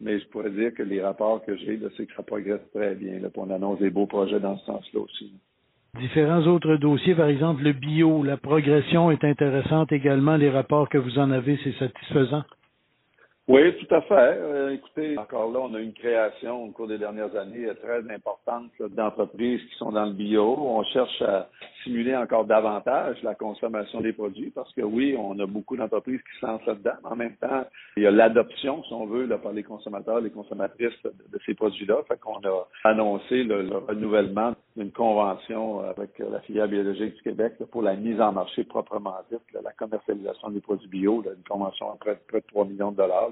mais 0.00 0.21
je 0.21 0.26
pourrais 0.28 0.50
dire 0.50 0.73
que 0.75 0.83
les 0.83 1.02
rapports 1.02 1.45
que 1.45 1.57
j'ai, 1.57 1.78
c'est 1.97 2.07
que 2.07 2.14
ça 2.14 2.23
progresse 2.23 2.61
très 2.73 2.95
bien. 2.95 3.19
Là, 3.19 3.28
on 3.37 3.50
annonce 3.50 3.80
des 3.80 3.90
beaux 3.90 4.07
projets 4.07 4.40
dans 4.40 4.57
ce 4.59 4.66
sens-là 4.66 5.00
aussi. 5.00 5.33
Différents 5.99 6.47
autres 6.47 6.76
dossiers, 6.76 7.16
par 7.16 7.26
exemple 7.26 7.64
le 7.64 7.73
bio, 7.73 8.23
la 8.23 8.37
progression 8.37 9.11
est 9.11 9.25
intéressante 9.25 9.90
également. 9.90 10.37
Les 10.37 10.50
rapports 10.50 10.88
que 10.88 10.99
vous 10.99 11.19
en 11.19 11.33
avez, 11.33 11.59
c'est 11.64 11.76
satisfaisant? 11.78 12.45
Oui, 13.50 13.76
tout 13.78 13.92
à 13.92 14.00
fait. 14.02 14.14
Euh, 14.14 14.75
écoutez, 14.75 15.19
encore 15.19 15.50
là, 15.50 15.59
on 15.59 15.75
a 15.75 15.80
une 15.80 15.92
création 15.92 16.66
au 16.66 16.71
cours 16.71 16.87
des 16.87 16.99
dernières 16.99 17.35
années 17.35 17.66
très 17.83 17.99
importante 18.14 18.71
d'entreprises 18.95 19.61
qui 19.69 19.76
sont 19.76 19.90
dans 19.90 20.04
le 20.04 20.12
bio. 20.12 20.54
On 20.57 20.85
cherche 20.85 21.21
à 21.23 21.49
stimuler 21.80 22.16
encore 22.16 22.44
davantage 22.44 23.22
la 23.22 23.34
consommation 23.34 24.00
des 24.00 24.12
produits 24.12 24.50
parce 24.50 24.72
que 24.75 24.82
oui, 24.82 25.16
on 25.18 25.38
a 25.38 25.46
beaucoup 25.46 25.76
d'entreprises 25.76 26.20
qui 26.20 26.40
se 26.40 26.46
lancent 26.46 26.66
là-dedans. 26.66 26.96
En 27.04 27.16
même 27.16 27.37
temps, 27.37 27.64
il 27.96 28.02
y 28.02 28.06
a 28.06 28.10
l'adoption, 28.10 28.82
si 28.84 28.92
on 28.92 29.06
veut, 29.06 29.28
par 29.38 29.52
les 29.52 29.62
consommateurs, 29.62 30.20
les 30.20 30.30
consommatrices 30.30 31.02
de, 31.04 31.38
ces 31.46 31.54
produits-là. 31.54 32.02
Fait 32.08 32.18
qu'on 32.18 32.38
a 32.38 32.68
annoncé 32.84 33.44
le, 33.44 33.68
renouvellement 33.76 34.54
d'une 34.76 34.92
convention 34.92 35.80
avec 35.80 36.18
la 36.18 36.40
filière 36.40 36.68
biologique 36.68 37.16
du 37.16 37.22
Québec 37.22 37.54
pour 37.70 37.82
la 37.82 37.96
mise 37.96 38.20
en 38.20 38.32
marché 38.32 38.64
proprement 38.64 39.16
dite, 39.30 39.40
la 39.52 39.72
commercialisation 39.72 40.50
des 40.50 40.60
produits 40.60 40.88
bio, 40.88 41.22
une 41.25 41.42
convention 41.49 41.92
à 41.92 41.96
près, 41.96 42.18
près 42.28 42.40
de 42.40 42.46
3 42.46 42.66
millions 42.66 42.92
de 42.92 42.96
dollars. 42.96 43.30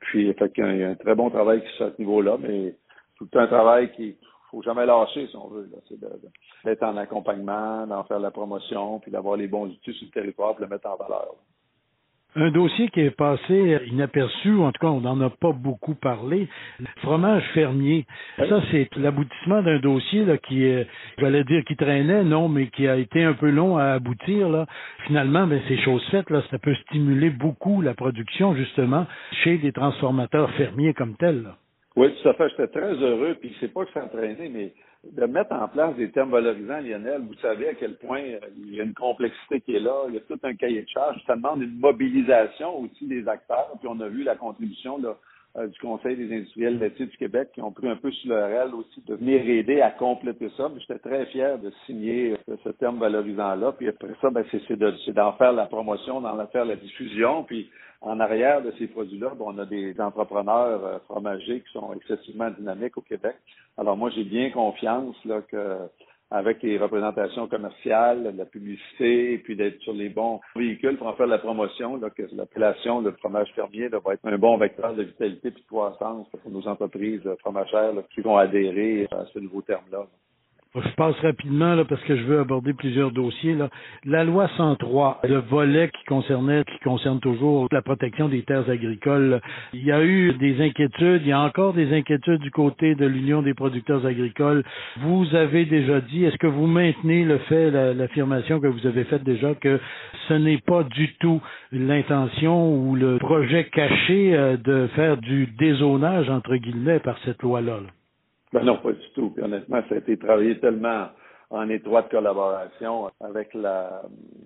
Puis, 0.00 0.32
fait 0.34 0.52
qu'il 0.52 0.76
y 0.76 0.84
a 0.84 0.90
un 0.90 0.94
très 0.94 1.14
bon 1.14 1.30
travail 1.30 1.62
qui 1.62 1.68
se 1.72 1.76
fait 1.78 1.84
à 1.84 1.92
ce 1.96 2.02
niveau-là, 2.02 2.36
mais 2.40 2.74
tout 3.16 3.28
un 3.34 3.46
travail 3.46 3.92
qui 3.92 4.16
faut 4.52 4.62
jamais 4.62 4.84
lâcher, 4.84 5.26
si 5.26 5.36
on 5.36 5.48
veut. 5.48 5.68
C'est 5.88 5.98
d'être 6.64 6.82
en 6.82 6.96
accompagnement, 6.98 7.86
d'en 7.86 8.04
faire 8.04 8.20
la 8.20 8.30
promotion, 8.30 9.00
puis 9.00 9.10
d'avoir 9.10 9.36
les 9.36 9.48
bons 9.48 9.66
outils 9.66 9.94
sur 9.94 10.06
le 10.06 10.12
territoire 10.12 10.52
pour 10.52 10.60
le 10.60 10.68
mettre 10.68 10.88
en 10.88 10.96
valeur. 10.96 11.34
Un 12.34 12.50
dossier 12.50 12.88
qui 12.88 13.00
est 13.00 13.10
passé 13.10 13.78
inaperçu, 13.90 14.58
en 14.58 14.72
tout 14.72 14.80
cas 14.80 14.90
on 14.90 15.02
n'en 15.02 15.20
a 15.20 15.28
pas 15.28 15.52
beaucoup 15.52 15.94
parlé, 15.94 16.48
le 16.80 16.86
fromage 17.02 17.42
fermier. 17.52 18.06
Ça, 18.38 18.62
c'est 18.70 18.88
l'aboutissement 18.96 19.62
d'un 19.62 19.78
dossier 19.78 20.24
là, 20.24 20.38
qui 20.38 20.64
est, 20.64 20.86
j'allais 21.18 21.44
dire 21.44 21.62
qui 21.64 21.76
traînait, 21.76 22.24
non, 22.24 22.48
mais 22.48 22.68
qui 22.68 22.88
a 22.88 22.96
été 22.96 23.22
un 23.22 23.34
peu 23.34 23.50
long 23.50 23.76
à 23.76 23.84
aboutir. 23.92 24.48
Là. 24.48 24.64
Finalement, 25.06 25.46
ben, 25.46 25.60
c'est 25.68 25.76
chose 25.78 26.02
faite, 26.10 26.30
là, 26.30 26.42
ça 26.50 26.58
peut 26.58 26.74
stimuler 26.86 27.28
beaucoup 27.28 27.82
la 27.82 27.92
production, 27.92 28.54
justement, 28.54 29.06
chez 29.44 29.58
des 29.58 29.72
transformateurs 29.72 30.50
fermiers 30.52 30.94
comme 30.94 31.16
tels. 31.16 31.52
Oui, 31.96 32.14
tout 32.22 32.28
à 32.28 32.34
fait. 32.34 32.48
J'étais 32.50 32.68
très 32.68 32.94
heureux, 32.94 33.36
puis 33.40 33.54
c'est 33.60 33.72
pas 33.72 33.84
que 33.84 33.92
ça 33.92 34.04
entraîné, 34.04 34.48
mais 34.48 34.72
de 35.04 35.26
mettre 35.26 35.52
en 35.52 35.68
place 35.68 35.96
des 35.96 36.10
termes 36.10 36.30
valorisants, 36.30 36.80
Lionel, 36.80 37.22
vous 37.22 37.34
savez 37.42 37.68
à 37.68 37.74
quel 37.74 37.96
point 37.96 38.20
euh, 38.20 38.38
il 38.56 38.74
y 38.74 38.80
a 38.80 38.84
une 38.84 38.94
complexité 38.94 39.60
qui 39.60 39.74
est 39.74 39.80
là, 39.80 40.04
il 40.08 40.14
y 40.14 40.16
a 40.16 40.20
tout 40.20 40.38
un 40.44 40.54
cahier 40.54 40.82
de 40.82 40.88
charges, 40.88 41.20
ça 41.26 41.34
demande 41.34 41.62
une 41.62 41.78
mobilisation 41.78 42.78
aussi 42.78 43.06
des 43.06 43.26
acteurs, 43.26 43.72
puis 43.80 43.88
on 43.90 44.00
a 44.00 44.08
vu 44.08 44.22
la 44.22 44.36
contribution 44.36 44.98
là, 44.98 45.16
euh, 45.58 45.66
du 45.66 45.78
Conseil 45.80 46.16
des 46.16 46.34
industriels 46.34 46.78
laitiers 46.78 47.06
du 47.06 47.16
Québec 47.18 47.50
qui 47.52 47.60
ont 47.60 47.72
pris 47.72 47.86
un 47.86 47.96
peu 47.96 48.10
sur 48.10 48.30
leur 48.30 48.48
aile 48.48 48.74
aussi 48.74 49.02
de 49.06 49.14
venir 49.16 49.46
aider 49.46 49.82
à 49.82 49.90
compléter 49.90 50.50
ça. 50.56 50.70
J'étais 50.78 50.98
très 50.98 51.26
fier 51.26 51.58
de 51.58 51.70
signer 51.84 52.36
euh, 52.48 52.56
ce 52.64 52.70
terme 52.70 52.98
valorisant-là. 52.98 53.72
Puis 53.72 53.88
après 53.88 54.14
ça, 54.22 54.30
ben, 54.30 54.44
c'est 54.50 55.12
d'en 55.12 55.32
faire 55.32 55.52
la 55.52 55.66
promotion, 55.66 56.22
d'en 56.22 56.46
faire 56.46 56.64
la 56.64 56.76
diffusion. 56.76 57.42
Puis 57.42 57.68
en 58.02 58.20
arrière 58.20 58.62
de 58.62 58.72
ces 58.78 58.88
produits-là, 58.88 59.32
on 59.38 59.58
a 59.58 59.64
des 59.64 59.98
entrepreneurs 60.00 60.84
euh, 60.84 60.98
fromagers 61.08 61.60
qui 61.60 61.72
sont 61.72 61.92
excessivement 61.94 62.50
dynamiques 62.50 62.98
au 62.98 63.02
Québec. 63.02 63.36
Alors 63.78 63.96
moi, 63.96 64.10
j'ai 64.10 64.24
bien 64.24 64.50
confiance 64.50 65.16
là, 65.24 65.40
que 65.42 65.78
avec 66.32 66.62
les 66.62 66.78
représentations 66.78 67.46
commerciales, 67.46 68.34
la 68.36 68.46
publicité, 68.46 69.36
puis 69.44 69.54
d'être 69.54 69.78
sur 69.82 69.92
les 69.92 70.08
bons 70.08 70.40
véhicules 70.56 70.96
pour 70.96 71.06
en 71.06 71.12
faire 71.12 71.26
la 71.26 71.38
promotion, 71.38 71.96
là, 71.96 72.08
que 72.08 72.22
l'appellation 72.32 73.02
le 73.02 73.12
fromage 73.12 73.52
fermier 73.54 73.90
là, 73.90 73.98
va 74.02 74.14
être 74.14 74.24
un 74.24 74.38
bon 74.38 74.56
vecteur 74.56 74.94
de 74.94 75.02
vitalité 75.02 75.48
et 75.48 75.50
de 75.50 75.60
croissance 75.68 76.26
pour 76.30 76.50
nos 76.50 76.66
entreprises 76.66 77.28
fromagères 77.40 77.92
qui 78.14 78.22
vont 78.22 78.38
adhérer 78.38 79.06
à 79.10 79.26
ce 79.26 79.38
nouveau 79.40 79.60
terme-là. 79.60 80.06
Je 80.74 80.88
passe 80.96 81.16
rapidement 81.20 81.74
là, 81.74 81.84
parce 81.84 82.02
que 82.02 82.16
je 82.16 82.22
veux 82.22 82.40
aborder 82.40 82.72
plusieurs 82.72 83.10
dossiers. 83.10 83.54
Là. 83.54 83.68
La 84.06 84.24
loi 84.24 84.48
103, 84.56 85.20
le 85.24 85.38
volet 85.38 85.90
qui 85.90 86.04
concernait, 86.04 86.64
qui 86.64 86.78
concerne 86.82 87.20
toujours 87.20 87.68
la 87.70 87.82
protection 87.82 88.28
des 88.28 88.42
terres 88.42 88.70
agricoles, 88.70 89.40
il 89.74 89.84
y 89.84 89.92
a 89.92 90.02
eu 90.02 90.32
des 90.34 90.62
inquiétudes, 90.62 91.22
il 91.22 91.28
y 91.28 91.32
a 91.32 91.40
encore 91.40 91.74
des 91.74 91.92
inquiétudes 91.92 92.40
du 92.40 92.50
côté 92.50 92.94
de 92.94 93.04
l'Union 93.04 93.42
des 93.42 93.52
producteurs 93.52 94.06
agricoles. 94.06 94.64
Vous 95.00 95.34
avez 95.34 95.66
déjà 95.66 96.00
dit, 96.00 96.24
est-ce 96.24 96.38
que 96.38 96.46
vous 96.46 96.66
maintenez 96.66 97.24
le 97.24 97.38
fait, 97.38 97.70
l'affirmation 97.94 98.58
que 98.58 98.66
vous 98.66 98.86
avez 98.86 99.04
faite 99.04 99.24
déjà, 99.24 99.54
que 99.54 99.78
ce 100.28 100.34
n'est 100.34 100.58
pas 100.58 100.84
du 100.84 101.12
tout 101.20 101.42
l'intention 101.70 102.74
ou 102.74 102.96
le 102.96 103.18
projet 103.18 103.64
caché 103.64 104.34
euh, 104.34 104.56
de 104.56 104.86
faire 104.94 105.16
du 105.18 105.46
dézonage, 105.58 106.30
entre 106.30 106.56
guillemets, 106.56 107.00
par 107.00 107.18
cette 107.24 107.42
loi-là? 107.42 107.80
là? 107.80 108.01
Ben 108.52 108.64
non, 108.64 108.78
pas 108.78 108.92
du 108.92 109.10
tout. 109.14 109.30
Puis 109.30 109.42
honnêtement, 109.42 109.82
ça 109.88 109.94
a 109.94 109.98
été 109.98 110.16
travaillé 110.18 110.58
tellement 110.60 111.08
en 111.52 111.68
étroite 111.68 112.10
collaboration 112.10 113.10
avec 113.20 113.52
la 113.54 114.02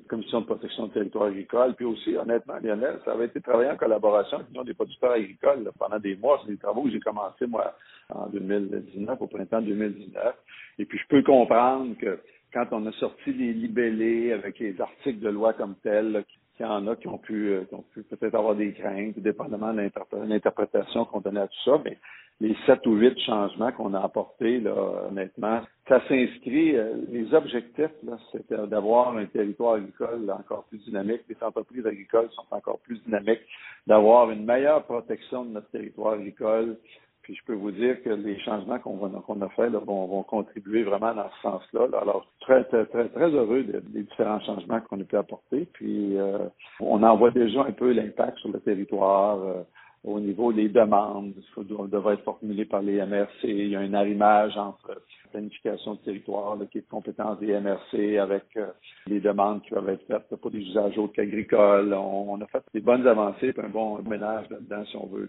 Commission 0.09 0.41
de 0.41 0.47
protection 0.47 0.87
du 0.87 0.93
territoire 0.93 1.27
agricole. 1.27 1.75
Puis 1.75 1.87
aussi, 1.87 2.17
honnêtement, 2.17 2.55
Lionel, 2.63 2.99
ça 3.05 3.13
avait 3.13 3.27
été 3.27 3.41
travaillé 3.41 3.71
en 3.71 3.77
collaboration 3.77 4.39
avec 4.39 4.67
des 4.67 4.75
producteurs 4.75 5.13
agricoles 5.13 5.71
pendant 5.79 5.99
des 5.99 6.17
mois. 6.17 6.41
C'est 6.45 6.53
des 6.53 6.59
travaux 6.59 6.83
que 6.83 6.91
j'ai 6.91 7.01
commencé, 7.01 7.47
moi, 7.47 7.75
en 8.09 8.27
2019, 8.29 9.21
au 9.21 9.27
printemps 9.27 9.63
2019. 9.63 10.35
Et 10.79 10.85
puis, 10.85 10.99
je 10.99 11.07
peux 11.09 11.23
comprendre 11.23 11.97
que 11.99 12.19
quand 12.53 12.67
on 12.73 12.87
a 12.87 12.93
sorti 12.93 13.33
les 13.33 13.53
libellés 13.53 14.33
avec 14.33 14.59
les 14.59 14.81
articles 14.81 15.21
de 15.21 15.29
loi 15.29 15.53
comme 15.53 15.77
tels, 15.83 16.25
qu'il 16.57 16.67
y 16.67 16.69
en 16.69 16.87
a 16.87 16.97
qui 16.97 17.07
ont 17.07 17.19
pu, 17.19 17.51
euh, 17.51 17.65
pu 17.93 18.03
peut-être 18.03 18.35
avoir 18.35 18.55
des 18.55 18.73
craintes, 18.73 19.19
dépendamment 19.19 19.75
de 19.75 19.91
l'interprétation 20.27 21.05
qu'on 21.05 21.21
donnait 21.21 21.41
à 21.41 21.49
tout 21.49 21.71
ça, 21.71 21.81
mais 21.85 21.99
les 22.41 22.55
sept 22.67 22.87
ou 22.87 22.95
huit 22.95 23.19
changements 23.21 23.73
qu'on 23.73 23.95
a 23.95 24.01
apportés, 24.01 24.61
là, 24.61 24.75
honnêtement, 25.09 25.63
ça 25.89 26.01
s'inscrit, 26.07 26.77
euh, 26.77 26.95
les 27.09 27.33
objectifs, 27.33 27.95
là, 28.05 28.19
c'était 28.31 28.67
d'avoir 28.67 29.17
un 29.17 29.25
territoire 29.27 29.75
agricole 29.75 30.31
encore 30.31 30.65
plus 30.65 30.79
dynamique, 30.85 31.23
les 31.29 31.37
entreprises 31.41 31.87
agricoles 31.87 32.29
sont 32.33 32.47
encore 32.51 32.79
plus 32.81 33.03
dynamiques, 33.05 33.41
d'avoir 33.87 34.31
une 34.31 34.45
meilleure 34.45 34.85
protection 34.85 35.45
de 35.45 35.51
notre 35.51 35.71
territoire 35.71 36.15
agricole. 36.15 36.77
Puis 37.23 37.35
je 37.35 37.45
peux 37.45 37.55
vous 37.55 37.73
dire 37.73 38.01
que 38.05 38.11
les 38.11 38.39
changements 38.41 38.79
qu'on 38.79 38.99
qu'on 38.99 39.43
a 39.43 39.49
faits 39.49 39.73
vont, 39.73 40.07
vont, 40.07 40.23
contribuer 40.23 40.85
vraiment 40.85 41.13
dans 41.13 41.29
ce 41.29 41.43
sens-là. 41.43 41.89
Alors, 42.01 42.25
très, 42.39 42.63
très, 42.65 42.87
très, 42.87 43.09
très 43.09 43.31
heureux 43.31 43.65
des 43.65 44.03
différents 44.03 44.39
changements 44.43 44.81
qu'on 44.83 45.01
a 45.01 45.05
pu 45.05 45.17
apporter. 45.17 45.67
Puis 45.73 46.17
euh, 46.17 46.39
on 46.79 47.03
en 47.03 47.17
voit 47.17 47.33
déjà 47.33 47.63
un 47.63 47.73
peu 47.73 47.91
l'impact 47.91 48.39
sur 48.39 48.51
le 48.51 48.61
territoire. 48.61 49.39
Euh, 49.43 49.63
au 50.07 50.21
niveau 50.21 50.53
des 50.53 50.69
demandes, 50.69 51.35
ça 51.55 51.63
devrait 51.63 52.15
être 52.15 52.23
formulé 52.23 52.65
par 52.65 52.81
les 52.81 53.05
MRC. 53.05 53.43
Il 53.43 53.69
y 53.69 53.77
a 53.77 53.81
un 53.81 53.93
arrimage 53.93 54.57
entre 54.57 55.03
planification 55.33 55.95
de 55.95 55.99
territoire 55.99 56.57
qui 56.71 56.79
est 56.79 56.83
de 56.83 56.87
compétence 56.89 57.39
des 57.41 57.59
MRC 57.59 58.19
avec 58.19 58.45
euh, 58.57 58.69
les 59.07 59.21
demandes 59.21 59.63
qui 59.63 59.71
peuvent 59.71 59.89
être 59.89 60.07
faites 60.07 60.35
pour 60.41 60.51
des 60.51 60.61
usages 60.61 60.97
autres 60.97 61.15
qu'agricoles. 61.15 61.93
On, 61.93 62.41
a 62.41 62.47
fait 62.47 62.63
des 62.73 62.81
bonnes 62.81 63.07
avancées 63.07 63.53
et 63.55 63.61
un 63.61 63.69
bon 63.69 64.01
ménage 64.03 64.49
là-dedans, 64.49 64.85
si 64.87 64.97
on 64.97 65.07
veut. 65.07 65.29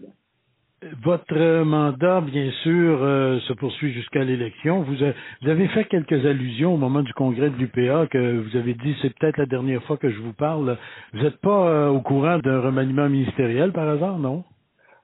Votre 1.02 1.64
mandat, 1.64 2.20
bien 2.20 2.52
sûr, 2.62 3.02
euh, 3.02 3.40
se 3.40 3.52
poursuit 3.54 3.92
jusqu'à 3.92 4.22
l'élection. 4.22 4.82
Vous, 4.82 5.02
avez 5.50 5.66
fait 5.68 5.86
quelques 5.86 6.24
allusions 6.24 6.74
au 6.74 6.76
moment 6.76 7.02
du 7.02 7.12
congrès 7.14 7.50
de 7.50 7.56
l'UPA 7.56 8.06
que 8.06 8.38
vous 8.38 8.56
avez 8.56 8.74
dit 8.74 8.96
c'est 9.02 9.12
peut-être 9.18 9.38
la 9.38 9.46
dernière 9.46 9.82
fois 9.82 9.96
que 9.96 10.08
je 10.08 10.20
vous 10.20 10.34
parle. 10.34 10.78
Vous 11.12 11.22
n'êtes 11.22 11.38
pas 11.38 11.68
euh, 11.68 11.88
au 11.88 12.00
courant 12.00 12.38
d'un 12.38 12.60
remaniement 12.60 13.08
ministériel 13.08 13.72
par 13.72 13.88
hasard, 13.88 14.20
non? 14.20 14.44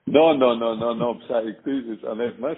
Non, 0.07 0.35
non, 0.37 0.55
non, 0.55 0.75
non, 0.75 0.95
non. 0.95 1.19
Ça, 1.27 1.43
écoutez, 1.43 1.81
honnêtement, 2.03 2.53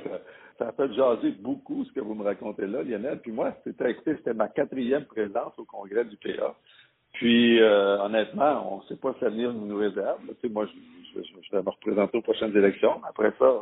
ça, 0.60 0.68
a 0.68 0.72
fait 0.74 0.94
jaser 0.94 1.32
beaucoup 1.40 1.86
ce 1.86 1.94
que 1.94 2.02
vous 2.02 2.14
me 2.14 2.24
racontez 2.24 2.68
là, 2.68 2.84
Lionel. 2.84 3.20
Puis 3.20 3.32
moi, 3.32 3.54
c'était, 3.64 3.96
c'était 4.06 4.34
ma 4.34 4.50
quatrième 4.50 5.06
présence 5.06 5.54
au 5.58 5.64
congrès 5.64 6.04
du 6.06 6.18
PA. 6.18 6.56
Puis, 7.14 7.62
euh, 7.62 8.00
honnêtement, 8.00 8.74
on 8.74 8.78
ne 8.82 8.84
sait 8.84 8.98
pas 8.98 9.14
si 9.18 9.24
l'avenir 9.24 9.54
nous 9.54 9.78
réserve. 9.78 10.20
Tu 10.28 10.48
sais, 10.48 10.50
moi, 10.54 10.66
je, 10.66 11.56
vais 11.56 11.64
me 11.64 11.70
représenter 11.70 12.18
aux 12.18 12.22
prochaines 12.22 12.56
élections. 12.56 13.02
Après 13.08 13.34
ça, 13.40 13.62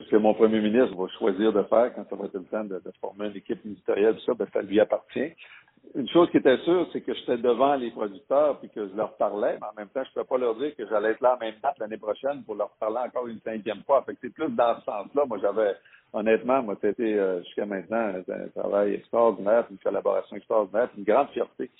ce 0.00 0.08
que 0.08 0.16
mon 0.16 0.32
premier 0.32 0.60
ministre 0.60 0.96
va 0.96 1.06
choisir 1.18 1.52
de 1.52 1.62
faire 1.64 1.94
quand 1.94 2.08
ça 2.08 2.16
va 2.16 2.24
être 2.24 2.34
le 2.34 2.44
temps 2.44 2.64
de, 2.64 2.76
de 2.76 2.92
former 3.00 3.26
une 3.26 3.36
équipe 3.36 3.62
ministérielle, 3.64 4.16
ça, 4.24 4.32
ben, 4.34 4.46
ça 4.52 4.62
lui 4.62 4.80
appartient 4.80 5.32
une 5.96 6.08
chose 6.10 6.30
qui 6.30 6.36
était 6.36 6.58
sûre, 6.58 6.86
c'est 6.92 7.00
que 7.00 7.14
j'étais 7.14 7.38
devant 7.38 7.74
les 7.74 7.90
producteurs 7.90 8.58
puis 8.60 8.68
que 8.68 8.86
je 8.86 8.94
leur 8.94 9.16
parlais, 9.16 9.56
mais 9.60 9.66
en 9.66 9.74
même 9.76 9.88
temps, 9.88 10.02
je 10.04 10.10
ne 10.10 10.24
pouvais 10.24 10.38
pas 10.38 10.38
leur 10.38 10.54
dire 10.56 10.76
que 10.76 10.86
j'allais 10.86 11.10
être 11.10 11.22
là 11.22 11.36
en 11.36 11.38
même 11.38 11.54
date 11.62 11.78
l'année 11.78 11.96
prochaine 11.96 12.42
pour 12.44 12.54
leur 12.54 12.70
parler 12.78 12.98
encore 12.98 13.26
une 13.26 13.40
cinquième 13.40 13.82
fois. 13.84 14.02
Fait 14.02 14.12
que 14.12 14.18
c'est 14.22 14.34
plus 14.34 14.50
dans 14.50 14.78
ce 14.78 14.84
sens-là. 14.84 15.24
Moi, 15.26 15.38
j'avais, 15.40 15.74
honnêtement, 16.12 16.62
moi, 16.62 16.76
c'était 16.82 17.14
euh, 17.14 17.42
jusqu'à 17.44 17.64
maintenant 17.64 18.12
un 18.28 18.48
travail 18.54 18.94
extraordinaire, 18.94 19.64
une 19.70 19.78
collaboration 19.78 20.36
extraordinaire, 20.36 20.90
une 20.98 21.04
grande 21.04 21.28
fierté 21.28 21.70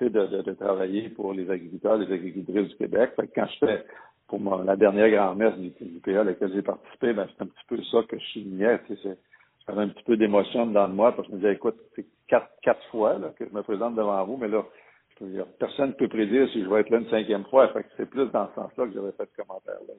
de, 0.00 0.08
de, 0.08 0.42
de, 0.42 0.52
travailler 0.54 1.10
pour 1.10 1.32
les 1.32 1.48
agriculteurs, 1.48 1.96
les 1.96 2.12
agricultrices 2.12 2.68
du 2.70 2.76
Québec. 2.76 3.12
Fait 3.14 3.28
que 3.28 3.34
quand 3.34 3.46
je 3.46 3.66
fais 3.66 3.84
pour 4.26 4.62
la 4.64 4.76
dernière 4.76 5.10
grand-messe 5.10 5.56
du, 5.56 5.70
du 5.80 6.00
PA 6.00 6.20
à 6.20 6.24
laquelle 6.24 6.52
j'ai 6.54 6.62
participé, 6.62 7.12
ben, 7.12 7.28
c'est 7.28 7.44
un 7.44 7.46
petit 7.46 7.64
peu 7.68 7.82
ça 7.84 7.98
que 8.08 8.18
je 8.18 8.24
soulignais. 8.32 8.80
J'avais 9.70 9.82
un 9.82 9.88
petit 9.88 10.02
peu 10.02 10.16
d'émotion 10.16 10.66
dans 10.66 10.88
moi 10.88 11.12
parce 11.12 11.28
que 11.28 11.32
je 11.32 11.36
me 11.36 11.42
disais, 11.42 11.54
écoute, 11.54 11.76
c'est 11.94 12.04
quatre, 12.26 12.50
quatre 12.62 12.82
fois 12.90 13.18
là, 13.18 13.28
que 13.38 13.46
je 13.48 13.54
me 13.54 13.62
présente 13.62 13.94
devant 13.94 14.24
vous, 14.24 14.36
mais 14.36 14.48
là, 14.48 14.64
personne 15.60 15.90
ne 15.90 15.94
peut 15.94 16.08
prédire 16.08 16.48
si 16.48 16.64
je 16.64 16.68
vais 16.68 16.80
être 16.80 16.90
là 16.90 16.98
une 16.98 17.08
cinquième 17.08 17.44
fois. 17.44 17.68
Fait 17.68 17.84
que 17.84 17.88
c'est 17.96 18.10
plus 18.10 18.26
dans 18.32 18.48
ce 18.48 18.54
sens-là 18.54 18.86
que 18.86 18.92
j'avais 18.92 19.12
fait 19.12 19.28
ce 19.30 19.42
commentaire-là. 19.42 19.94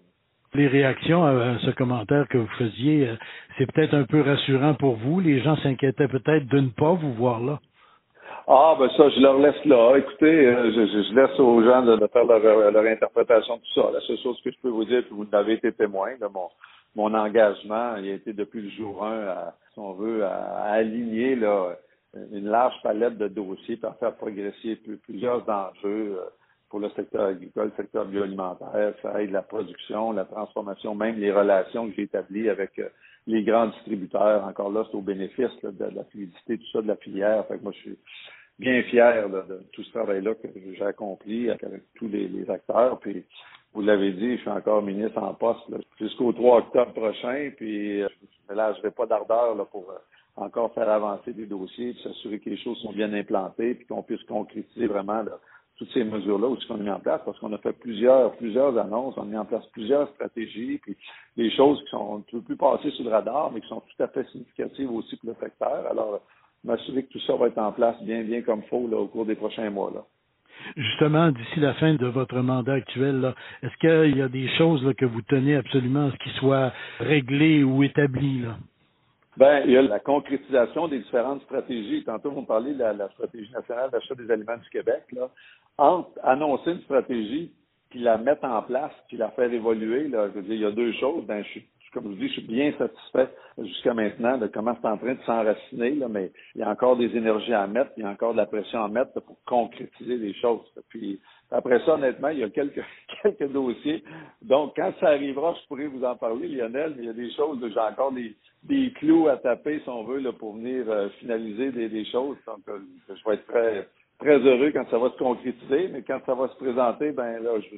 Les 0.54 0.68
réactions 0.68 1.24
à 1.24 1.58
ce 1.60 1.72
commentaire 1.72 2.28
que 2.28 2.38
vous 2.38 2.54
faisiez, 2.58 3.08
euh, 3.08 3.16
c'est 3.58 3.72
peut-être 3.72 3.94
un 3.94 4.04
peu 4.04 4.20
rassurant 4.20 4.74
pour 4.74 4.96
vous. 4.96 5.22
Les 5.22 5.40
gens 5.40 5.56
s'inquiétaient 5.58 6.10
peut-être 6.10 6.48
de 6.48 6.60
ne 6.60 6.70
pas 6.70 6.92
vous 6.92 7.14
voir 7.14 7.40
là. 7.40 7.60
Ah, 8.48 8.76
ben 8.78 8.90
ça, 8.98 9.08
je 9.08 9.22
leur 9.22 9.40
laisse 9.40 9.64
là. 9.64 9.96
Écoutez, 9.96 10.48
euh, 10.48 10.72
je, 10.74 10.86
je, 10.86 11.16
laisse 11.16 11.40
aux 11.40 11.64
gens 11.64 11.84
de, 11.84 12.08
faire 12.08 12.26
leur, 12.26 12.72
leur, 12.72 12.86
interprétation 12.86 13.58
de 13.58 13.62
tout 13.62 13.82
ça. 13.82 13.92
La 13.94 14.02
seule 14.02 14.18
chose 14.18 14.42
que 14.44 14.52
je 14.52 14.58
peux 14.62 14.70
vous 14.70 14.84
dire, 14.84 15.08
que 15.08 15.14
vous 15.14 15.26
n'avez 15.32 15.54
été 15.54 15.72
témoin 15.72 16.10
de 16.20 16.28
mon, 16.28 16.50
mon 16.96 17.14
engagement, 17.14 17.96
il 17.98 18.10
a 18.10 18.14
été 18.14 18.34
depuis 18.34 18.62
le 18.62 18.70
jour 18.70 19.06
1, 19.06 19.28
à, 19.28 19.56
si 19.74 19.80
on 19.80 19.94
veut, 19.94 20.26
à, 20.26 20.64
aligner 20.72 21.36
là, 21.36 21.78
une 22.32 22.50
large 22.50 22.76
palette 22.84 23.18
de 23.18 23.28
dossiers 23.28 23.78
pour 23.78 23.96
faire 23.96 24.16
progresser 24.16 24.76
plusieurs 25.04 25.48
enjeux 25.48 26.18
euh, 26.20 26.26
pour 26.70 26.80
le 26.80 26.90
secteur 26.92 27.28
agricole, 27.28 27.72
le 27.78 27.84
secteur 27.84 28.06
bioalimentaire. 28.06 28.94
Ça 29.02 29.22
aide 29.22 29.32
la 29.32 29.42
production, 29.42 30.12
la 30.12 30.26
transformation, 30.26 30.96
même 30.96 31.20
les 31.20 31.32
relations 31.32 31.88
que 31.88 31.96
j'ai 31.96 32.04
établies 32.04 32.50
avec 32.50 32.78
euh, 32.80 32.90
les 33.28 33.44
grands 33.44 33.68
distributeurs. 33.68 34.44
Encore 34.46 34.72
là, 34.72 34.86
c'est 34.90 34.98
au 34.98 35.02
bénéfice 35.02 35.52
de, 35.64 35.86
la 35.86 36.04
fluidité, 36.06 36.58
tout 36.58 36.72
ça, 36.74 36.82
de 36.82 36.88
la 36.88 36.96
filière. 36.98 37.46
Fait 37.48 37.58
que 37.58 37.64
moi, 37.64 37.72
je 37.74 37.80
suis 37.80 37.98
bien 38.60 38.84
fier 38.84 39.30
de 39.30 39.64
tout 39.74 39.84
ce 39.84 39.92
travail-là 39.92 40.36
que 40.36 40.48
j'ai 40.74 40.86
accompli 40.86 41.50
avec, 41.50 41.84
tous 41.96 42.08
les, 42.08 42.50
acteurs. 42.50 43.00
Vous 43.74 43.82
l'avez 43.82 44.12
dit, 44.12 44.36
je 44.36 44.42
suis 44.42 44.50
encore 44.50 44.82
ministre 44.82 45.18
en 45.22 45.34
poste 45.34 45.62
jusqu'au 46.00 46.34
3 46.34 46.58
octobre 46.60 46.94
prochain, 46.94 47.52
puis 47.56 48.02
euh, 48.02 48.08
je 48.48 48.54
ne 48.54 48.58
lâcherai 48.58 48.92
pas 48.92 49.06
d'ardeur 49.06 49.56
pour 49.68 49.90
euh, 49.90 49.98
encore 50.36 50.74
faire 50.74 50.90
avancer 50.90 51.34
des 51.34 51.46
dossiers, 51.46 51.96
s'assurer 52.04 52.40
que 52.40 52.50
les 52.50 52.58
choses 52.58 52.78
sont 52.80 52.92
bien 52.92 53.14
implantées, 53.14 53.76
puis 53.76 53.86
qu'on 53.86 54.04
puisse 54.04 54.24
concrétiser 54.24 54.88
vraiment 54.88 55.24
toutes 55.78 55.92
ces 55.94 56.04
mesures-là 56.04 56.48
aussi 56.48 56.68
qu'on 56.68 56.76
a 56.76 56.84
mis 56.84 56.90
en 56.90 57.00
place 57.00 57.22
parce 57.26 57.40
qu'on 57.40 57.54
a 57.54 57.58
fait 57.58 57.74
plusieurs, 57.74 58.36
plusieurs 58.36 58.78
annonces, 58.78 59.16
on 59.18 59.24
a 59.24 59.26
mis 59.26 59.38
en 59.38 59.46
place 59.46 59.66
plusieurs 59.68 60.10
stratégies, 60.14 60.78
puis 60.80 60.98
des 61.38 61.50
choses 61.52 61.82
qui 61.84 61.90
sont 61.92 62.18
un 62.18 62.24
peu 62.30 62.42
plus 62.42 62.58
passées 62.58 62.92
sur 62.92 63.06
le 63.06 63.12
radar, 63.12 63.52
mais 63.52 63.62
qui 63.62 63.68
sont 63.68 63.82
tout 63.82 64.04
à 64.04 64.08
fait 64.10 64.28
significatives 64.32 64.92
aussi 64.92 65.16
pour 65.16 65.30
le 65.30 65.36
secteur. 65.40 65.88
Alors, 65.90 66.22
m'assurer 66.64 67.04
que 67.04 67.14
tout 67.14 67.22
ça 67.22 67.36
va 67.36 67.48
être 67.48 67.58
en 67.58 67.72
place 67.72 68.00
bien, 68.04 68.24
bien 68.24 68.42
comme 68.42 68.62
il 68.64 68.68
faut 68.68 68.88
là, 68.88 68.98
au 68.98 69.08
cours 69.08 69.26
des 69.26 69.36
prochains 69.36 69.70
mois. 69.70 69.92
Là. 69.94 70.04
Justement, 70.76 71.32
d'ici 71.32 71.60
la 71.60 71.74
fin 71.76 71.94
de 71.96 72.08
votre 72.08 72.40
mandat 72.40 72.74
actuel, 72.74 73.34
est-ce 73.64 73.78
qu'il 73.78 74.18
y 74.18 74.22
a 74.22 74.28
des 74.28 74.48
choses 74.58 74.94
que 74.98 75.06
vous 75.06 75.22
tenez 75.24 75.56
absolument 75.56 76.08
à 76.08 76.12
ce 76.12 76.18
qu'ils 76.18 76.32
soient 76.34 76.72
réglées 77.00 77.64
ou 77.64 77.84
établies? 77.84 78.42
Là? 78.42 78.58
Ben, 79.38 79.64
il 79.66 79.72
y 79.72 79.78
a 79.78 79.82
la 79.82 80.00
concrétisation 80.00 80.88
des 80.88 81.00
différentes 81.00 81.42
stratégies. 81.44 82.04
Tantôt, 82.04 82.32
vous 82.32 82.44
parlez 82.44 82.74
de 82.74 82.80
la, 82.84 83.10
stratégie 83.10 83.52
nationale 83.52 83.90
d'achat 83.90 84.16
des 84.16 84.30
aliments 84.30 84.58
du 84.58 84.70
Québec. 84.70 85.04
Entre 85.78 86.10
annoncer 86.24 86.72
une 86.72 86.82
stratégie, 86.82 87.52
puis 87.90 88.00
la 88.00 88.18
mettre 88.18 88.46
en 88.46 88.62
place, 88.62 88.92
puis 89.08 89.18
la 89.18 89.30
faire 89.32 89.52
évoluer, 89.52 90.10
je 90.12 90.18
veux 90.18 90.42
dire, 90.44 90.54
il 90.54 90.62
y 90.62 90.66
a 90.66 90.72
deux 90.72 90.94
choses. 90.94 91.26
Ben, 91.26 91.44
je 91.44 91.50
suis 91.50 91.66
comme 91.94 92.04
je 92.06 92.10
vous 92.10 92.16
dis, 92.16 92.28
je 92.28 92.34
suis 92.34 92.42
bien 92.42 92.72
satisfait 92.78 93.30
jusqu'à 93.58 93.94
maintenant 93.94 94.38
de 94.38 94.48
comment 94.48 94.76
c'est 94.82 94.88
en 94.88 94.98
train 94.98 95.14
de 95.14 95.22
s'enraciner, 95.26 95.92
là, 95.92 96.08
mais 96.08 96.32
il 96.56 96.62
y 96.62 96.64
a 96.64 96.70
encore 96.70 96.98
des 96.98 97.16
énergies 97.16 97.54
à 97.54 97.68
mettre, 97.68 97.92
il 97.98 98.04
y 98.04 98.06
a 98.06 98.10
encore 98.10 98.34
de 98.34 98.38
la 98.38 98.46
pression 98.46 98.84
à 98.84 98.88
mettre 98.88 99.20
pour 99.22 99.38
concrétiser 99.46 100.18
les 100.18 100.34
choses. 100.36 100.62
Puis 100.90 101.20
après 101.52 101.80
ça, 101.86 101.96
honnêtement, 101.96 102.30
il 102.30 102.40
y 102.40 102.44
a 102.44 102.50
quelques, 102.50 102.84
quelques 103.24 103.52
dossiers. 103.52 104.04
Donc, 104.42 104.74
quand 104.76 104.94
ça 105.00 105.08
arrivera, 105.08 105.54
je 105.62 105.68
pourrais 105.68 105.88
vous 105.88 106.04
en 106.04 106.16
parler, 106.16 106.48
Lionel, 106.48 106.96
il 106.98 107.06
y 107.06 107.10
a 107.10 107.14
des 107.14 107.32
choses, 107.32 107.60
j'ai 107.62 107.80
encore 107.80 108.12
des, 108.12 108.36
des 108.64 108.92
clous 108.94 109.28
à 109.28 109.38
taper, 109.38 109.80
si 109.80 109.90
on 109.90 110.04
veut, 110.04 110.20
là, 110.20 110.32
pour 110.32 110.56
venir 110.56 110.86
euh, 110.88 111.10
finaliser 111.20 111.72
des, 111.72 111.90
des 111.90 112.06
choses. 112.06 112.38
Donc, 112.48 112.62
euh, 112.70 112.80
je 113.10 113.30
vais 113.30 113.36
être 113.36 113.48
très 113.48 113.88
très 114.22 114.38
heureux 114.38 114.72
quand 114.72 114.88
ça 114.90 115.00
va 115.00 115.10
se 115.10 115.18
concrétiser, 115.18 115.88
mais 115.92 116.04
quand 116.04 116.20
ça 116.26 116.36
va 116.36 116.48
se 116.48 116.56
présenter, 116.56 117.12
ben 117.12 117.42
là, 117.42 117.60
je, 117.60 117.76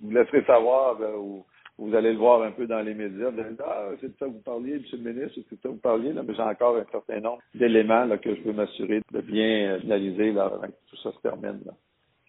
vous 0.00 0.10
laisserai 0.10 0.42
savoir 0.44 0.98
euh, 1.00 1.40
vous 1.78 1.94
allez 1.94 2.12
le 2.12 2.18
voir 2.18 2.42
un 2.42 2.52
peu 2.52 2.66
dans 2.66 2.80
les 2.80 2.94
médias, 2.94 3.30
vous 3.30 3.36
dire, 3.36 3.46
ah, 3.64 3.90
c'est 4.00 4.08
de 4.08 4.14
ça 4.18 4.26
que 4.26 4.30
vous 4.32 4.42
parliez, 4.42 4.74
M. 4.74 4.82
le 4.92 5.12
ministre, 5.12 5.40
c'est 5.48 5.56
de 5.56 5.60
ça 5.62 5.68
que 5.68 5.74
vous 5.74 5.80
parliez, 5.80 6.12
là, 6.12 6.22
mais 6.22 6.34
j'ai 6.34 6.42
encore 6.42 6.76
un 6.76 6.86
certain 6.90 7.20
nombre 7.20 7.42
d'éléments 7.54 8.08
que 8.18 8.34
je 8.34 8.42
veux 8.42 8.52
m'assurer 8.52 9.00
de 9.12 9.20
bien 9.20 9.78
finaliser 9.80 10.32
là, 10.32 10.44
avant 10.46 10.68
que 10.68 10.72
tout 10.88 10.96
ça 10.96 11.12
se 11.12 11.18
termine. 11.18 11.60
Là. 11.66 11.72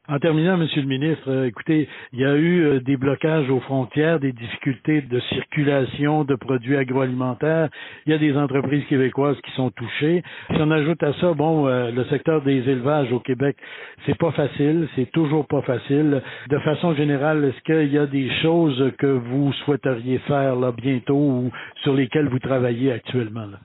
En 0.07 0.19
terminant, 0.19 0.55
Monsieur 0.55 0.83
le 0.83 0.87
ministre, 0.87 1.31
euh, 1.31 1.47
écoutez, 1.47 1.89
il 2.13 2.19
y 2.19 2.25
a 2.25 2.35
eu 2.35 2.63
euh, 2.63 2.79
des 2.79 2.95
blocages 2.95 3.49
aux 3.49 3.59
frontières, 3.61 4.19
des 4.19 4.33
difficultés 4.33 5.01
de 5.01 5.19
circulation 5.19 6.23
de 6.23 6.35
produits 6.35 6.77
agroalimentaires. 6.77 7.69
Il 8.05 8.11
y 8.11 8.15
a 8.15 8.19
des 8.19 8.37
entreprises 8.37 8.85
québécoises 8.85 9.39
qui 9.41 9.49
sont 9.53 9.71
touchées. 9.71 10.21
Si 10.51 10.57
on 10.59 10.69
ajoute 10.69 11.01
à 11.01 11.11
ça, 11.13 11.33
bon, 11.33 11.67
euh, 11.67 11.89
le 11.89 12.03
secteur 12.05 12.43
des 12.43 12.69
élevages 12.69 13.11
au 13.11 13.19
Québec, 13.19 13.57
c'est 14.05 14.17
pas 14.17 14.29
facile, 14.31 14.87
c'est 14.95 15.11
toujours 15.11 15.47
pas 15.47 15.63
facile. 15.63 16.21
De 16.49 16.59
façon 16.59 16.93
générale, 16.93 17.43
est-ce 17.43 17.63
qu'il 17.63 17.91
y 17.91 17.97
a 17.97 18.05
des 18.05 18.29
choses 18.43 18.91
que 18.99 19.07
vous 19.07 19.53
souhaiteriez 19.65 20.19
faire 20.19 20.55
là 20.55 20.71
bientôt 20.71 21.15
ou 21.15 21.51
sur 21.81 21.95
lesquelles 21.95 22.29
vous 22.29 22.39
travaillez 22.39 22.91
actuellement? 22.91 23.47
Là? 23.47 23.57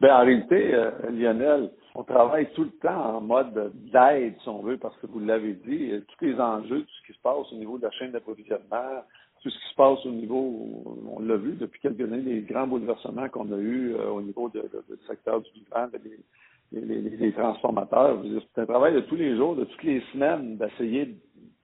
Ben, 0.00 0.12
en 0.12 0.24
réalité, 0.24 0.74
Lionel, 1.12 1.70
on 1.94 2.04
travaille 2.04 2.50
tout 2.52 2.64
le 2.64 2.70
temps 2.70 3.16
en 3.16 3.20
mode 3.20 3.72
d'aide, 3.92 4.34
si 4.42 4.48
on 4.48 4.62
veut, 4.62 4.78
parce 4.78 4.96
que 4.98 5.06
vous 5.06 5.20
l'avez 5.20 5.54
dit, 5.54 5.92
euh, 5.92 6.00
tous 6.00 6.24
les 6.24 6.40
enjeux, 6.40 6.80
tout 6.80 6.94
ce 7.02 7.06
qui 7.06 7.12
se 7.12 7.22
passe 7.22 7.52
au 7.52 7.56
niveau 7.56 7.78
de 7.78 7.84
la 7.84 7.90
chaîne 7.92 8.12
d'approvisionnement, 8.12 9.04
tout 9.42 9.50
ce 9.50 9.58
qui 9.58 9.70
se 9.70 9.74
passe 9.74 10.06
au 10.06 10.10
niveau, 10.10 10.84
on 11.16 11.20
l'a 11.20 11.36
vu 11.36 11.52
depuis 11.52 11.80
quelques 11.80 12.00
années, 12.00 12.22
les 12.22 12.42
grands 12.42 12.66
bouleversements 12.66 13.28
qu'on 13.28 13.52
a 13.52 13.58
eus 13.58 13.94
euh, 13.94 14.08
au 14.08 14.22
niveau 14.22 14.48
du 14.48 14.60
secteur 15.06 15.40
du 15.40 15.50
vivant, 15.52 15.88
les, 16.72 16.80
les, 16.80 17.16
les 17.16 17.32
transformateurs. 17.32 18.22
C'est 18.54 18.62
un 18.62 18.66
travail 18.66 18.94
de 18.94 19.00
tous 19.00 19.16
les 19.16 19.36
jours, 19.36 19.56
de 19.56 19.64
toutes 19.64 19.82
les 19.82 20.00
semaines, 20.12 20.56
d'essayer 20.56 21.16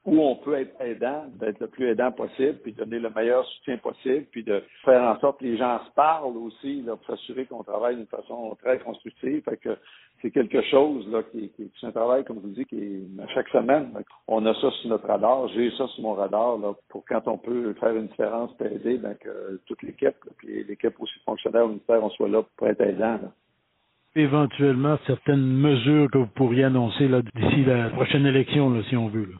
où 0.05 0.21
on 0.23 0.37
peut 0.37 0.55
être 0.55 0.81
aidant, 0.81 1.27
d'être 1.35 1.61
le 1.61 1.67
plus 1.67 1.87
aidant 1.87 2.11
possible, 2.13 2.59
puis 2.63 2.73
donner 2.73 2.99
le 2.99 3.11
meilleur 3.11 3.45
soutien 3.45 3.77
possible, 3.77 4.27
puis 4.31 4.43
de 4.43 4.63
faire 4.83 5.03
en 5.03 5.21
sorte 5.21 5.41
que 5.41 5.45
les 5.45 5.59
gens 5.59 5.81
se 5.85 5.91
parlent 5.93 6.37
aussi, 6.37 6.81
là, 6.83 6.97
pour 6.97 7.07
s'assurer 7.07 7.45
qu'on 7.45 7.63
travaille 7.63 7.97
d'une 7.97 8.07
façon 8.07 8.57
très 8.63 8.79
constructive. 8.79 9.43
Fait 9.43 9.59
que 9.59 9.77
c'est 10.21 10.31
quelque 10.31 10.63
chose 10.63 11.09
là 11.11 11.23
qui, 11.23 11.51
qui 11.51 11.71
c'est 11.81 11.87
un 11.87 11.93
travail, 11.93 12.25
comme 12.25 12.39
je 12.43 12.49
vous 12.49 12.55
dis, 12.55 12.65
qui 12.65 12.77
est 12.77 13.23
à 13.23 13.27
chaque 13.29 13.49
semaine. 13.49 13.93
On 14.27 14.45
a 14.47 14.55
ça 14.55 14.71
sur 14.71 14.91
notre 14.91 15.07
radar, 15.07 15.49
j'ai 15.49 15.71
ça 15.73 15.87
sur 15.89 16.03
mon 16.03 16.15
radar 16.15 16.59
là, 16.59 16.73
pour 16.89 17.05
quand 17.09 17.27
on 17.27 17.39
peut 17.39 17.75
faire 17.75 17.95
une 17.95 18.07
différence, 18.09 18.53
pour 18.57 18.67
aider, 18.67 18.99
ben, 18.99 19.15
que 19.15 19.61
toute 19.67 19.83
l'équipe, 19.83 20.17
puis 20.39 20.65
l'équipe 20.65 20.95
aussi 21.01 21.19
fonctionnaire 21.25 21.65
au 21.65 21.69
ministère, 21.69 22.03
on 22.03 22.11
soit 22.11 22.29
là 22.29 22.43
pour 22.57 22.69
être 22.69 22.81
aidant. 22.81 23.19
Éventuellement, 24.17 24.99
certaines 25.07 25.47
mesures 25.47 26.11
que 26.11 26.19
vous 26.19 26.27
pourriez 26.35 26.65
annoncer 26.65 27.09
d'ici 27.37 27.65
la 27.65 27.91
prochaine 27.91 28.27
élection, 28.27 28.71
là, 28.71 28.83
si 28.89 28.97
on 28.97 29.09
veut. 29.09 29.27
Là. 29.27 29.37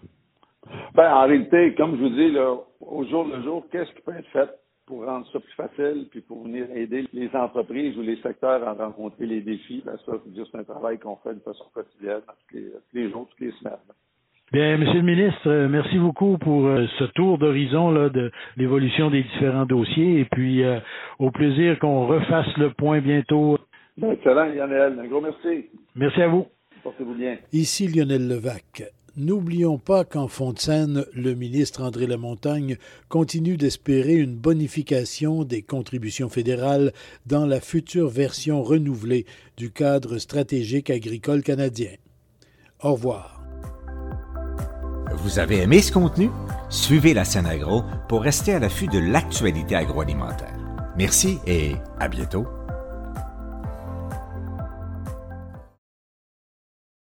Ben, 0.95 1.13
en 1.13 1.27
réalité, 1.27 1.75
comme 1.75 1.97
je 1.97 2.03
vous 2.03 2.11
dis, 2.11 2.31
là, 2.31 2.55
au 2.81 3.05
jour 3.05 3.25
le 3.25 3.43
jour, 3.43 3.65
qu'est-ce 3.71 3.91
qui 3.93 4.03
peut 4.03 4.15
être 4.17 4.29
fait? 4.29 4.51
Pour 4.89 5.05
rendre 5.05 5.27
ça 5.31 5.39
plus 5.39 5.53
facile, 5.53 6.07
puis 6.11 6.23
pour 6.23 6.43
venir 6.45 6.65
aider 6.75 7.07
les 7.13 7.29
entreprises 7.35 7.97
ou 7.99 8.03
les 8.03 8.17
secteurs 8.17 8.67
à 8.67 8.73
rencontrer 8.73 9.27
les 9.27 9.43
défis? 9.43 9.83
Ben, 9.85 9.97
ça, 10.05 10.13
c'est 10.35 10.59
un 10.59 10.65
travail 10.65 10.99
qu'on 10.99 11.17
fait 11.17 11.35
de 11.35 11.41
façon 11.41 11.65
quotidienne, 11.75 12.23
tous 12.51 12.57
les, 12.95 13.11
jours, 13.11 13.29
toutes 13.31 13.41
les 13.41 13.53
semaines. 13.53 13.75
Bien, 14.51 14.79
Monsieur 14.79 15.01
le 15.01 15.03
ministre, 15.03 15.47
euh, 15.47 15.69
merci 15.69 15.99
beaucoup 15.99 16.39
pour 16.39 16.67
euh, 16.67 16.87
ce 16.99 17.05
tour 17.05 17.37
d'horizon 17.37 17.91
là 17.91 18.09
de 18.09 18.33
l'évolution 18.57 19.11
des 19.11 19.23
différents 19.23 19.67
dossiers 19.67 20.21
et 20.21 20.25
puis 20.25 20.65
euh, 20.65 20.81
au 21.19 21.31
plaisir 21.31 21.79
qu'on 21.79 22.07
refasse 22.07 22.57
le 22.57 22.71
point 22.71 23.01
bientôt. 23.01 23.59
Ben, 23.99 24.13
excellent, 24.13 24.47
Lionel. 24.47 24.99
Un 24.99 25.07
gros 25.07 25.21
merci. 25.21 25.67
Merci 25.95 26.23
à 26.23 26.29
vous. 26.29 26.47
Portez-vous 26.83 27.15
bien. 27.15 27.37
Ici 27.53 27.89
Lionel 27.89 28.27
Levac. 28.27 28.98
N'oublions 29.19 29.79
pas 29.79 30.05
qu'en 30.05 30.29
fond 30.29 30.53
de 30.53 31.05
le 31.13 31.35
ministre 31.35 31.83
André 31.83 32.07
Lamontagne 32.07 32.77
continue 33.09 33.57
d'espérer 33.57 34.15
une 34.15 34.37
bonification 34.37 35.43
des 35.43 35.61
contributions 35.61 36.29
fédérales 36.29 36.93
dans 37.27 37.45
la 37.45 37.61
future 37.61 38.09
version 38.09 38.63
renouvelée 38.63 39.27
du 39.57 39.73
cadre 39.73 40.19
stratégique 40.19 40.89
agricole 40.89 41.43
canadien. 41.43 41.91
Au 42.81 42.93
revoir. 42.93 43.43
Vous 45.17 45.41
avez 45.41 45.63
aimé 45.63 45.83
ce 45.83 45.91
contenu? 45.91 46.31
Suivez 46.71 47.13
la 47.13 47.25
scène 47.25 47.47
agro 47.47 47.83
pour 48.09 48.23
rester 48.23 48.53
à 48.53 48.61
l'affût 48.61 48.87
de 48.87 49.01
l'actualité 49.01 49.75
agroalimentaire. 49.75 50.57
Merci 50.97 51.39
et 51.45 51.73
à 51.99 52.07
bientôt. 52.07 52.47